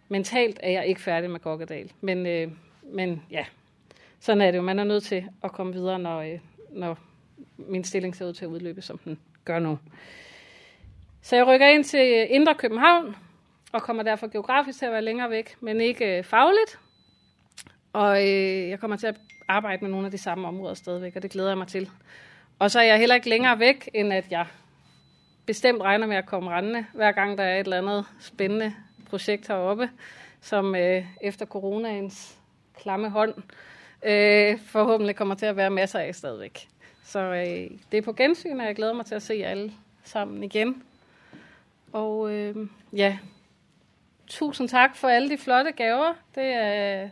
[0.09, 1.93] mentalt er jeg ikke færdig med Kokkedal.
[2.01, 2.49] Men, øh,
[2.83, 3.45] men ja,
[4.21, 4.63] sådan er det jo.
[4.63, 6.39] Man er nødt til at komme videre, når, øh,
[6.71, 6.99] når
[7.57, 9.79] min stilling ser ud til at udløbe, som den gør nu.
[11.23, 13.17] Så jeg rykker ind til Indre København,
[13.73, 16.79] og kommer derfor geografisk til at være længere væk, men ikke øh, fagligt.
[17.93, 19.17] Og øh, jeg kommer til at
[19.49, 21.91] arbejde med nogle af de samme områder stadigvæk, og det glæder jeg mig til.
[22.59, 24.47] Og så er jeg heller ikke længere væk, end at jeg
[25.47, 28.75] bestemt regner med at komme rendende, hver gang der er et eller andet spændende
[29.11, 29.91] projekt heroppe,
[30.41, 32.39] som øh, efter coronaens
[32.79, 33.35] klamme hånd
[34.03, 36.69] øh, forhåbentlig kommer til at være masser af stadigvæk.
[37.05, 39.73] Så øh, det er på gensyn, og jeg glæder mig til at se jer alle
[40.05, 40.83] sammen igen.
[41.93, 42.57] Og øh,
[42.93, 43.19] ja,
[44.29, 46.15] tusind tak for alle de flotte gaver.
[46.35, 47.11] Det øh,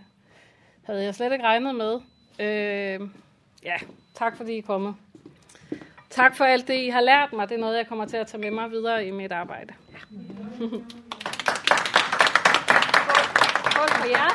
[0.83, 1.95] havde jeg slet ikke regnet med.
[2.39, 3.09] Øh,
[3.65, 3.77] ja,
[4.15, 4.95] tak fordi I er kommet.
[6.11, 7.49] Tak for alt det, I har lært mig.
[7.49, 9.73] Det er noget, jeg kommer til at tage med mig videre i mit arbejde.
[14.07, 14.27] Ja.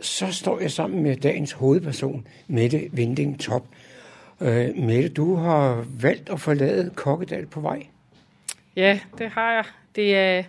[0.00, 3.62] Så står jeg sammen med dagens hovedperson, Mette Vinding Top.
[4.40, 7.86] Øh, Mette, du har valgt at forlade Kokkedal på vej.
[8.76, 9.64] Ja, det har jeg.
[9.96, 10.42] Det er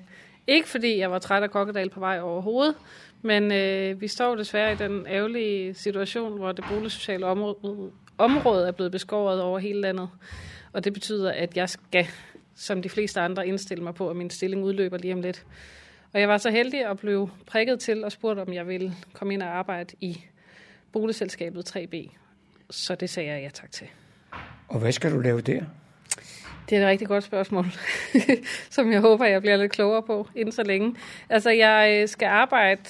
[0.47, 2.75] ikke fordi, jeg var træt af Kokkedal på vej overhovedet,
[3.21, 8.71] men øh, vi står desværre i den ærgerlige situation, hvor det boligsociale område, område er
[8.71, 10.09] blevet beskåret over hele landet.
[10.73, 12.07] Og det betyder, at jeg skal,
[12.55, 15.45] som de fleste andre, indstille mig på, at min stilling udløber lige om lidt.
[16.13, 19.33] Og jeg var så heldig at blive prikket til og spurgt, om jeg ville komme
[19.33, 20.23] ind og arbejde i
[20.91, 22.17] boligselskabet 3B.
[22.69, 23.87] Så det sagde jeg ja tak til.
[24.67, 25.63] Og hvad skal du lave der?
[26.70, 27.66] Det er et rigtig godt spørgsmål,
[28.70, 30.95] som jeg håber, jeg bliver lidt klogere på inden så længe.
[31.30, 32.82] Altså, jeg øh, skal arbejde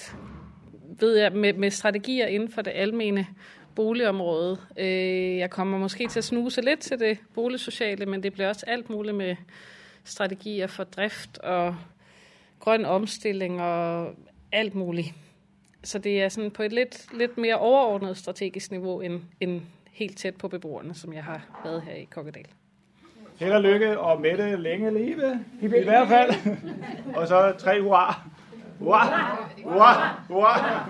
[1.00, 3.28] ved jeg, med, med strategier inden for det almene
[3.76, 4.58] boligområde.
[4.78, 8.66] Øh, jeg kommer måske til at snuse lidt til det boligsociale, men det bliver også
[8.68, 9.36] alt muligt med
[10.04, 11.76] strategier for drift og
[12.60, 14.14] grøn omstilling og
[14.52, 15.14] alt muligt.
[15.84, 19.62] Så det er sådan på et lidt, lidt mere overordnet strategisk niveau end, end
[19.92, 22.46] helt tæt på beboerne, som jeg har været her i Kokkedal.
[23.40, 26.58] Held og lykke, og Mette længe leve, i hvert fald.
[27.18, 28.22] og så tre hurra.
[28.80, 30.90] Hurra, hurra, hurra.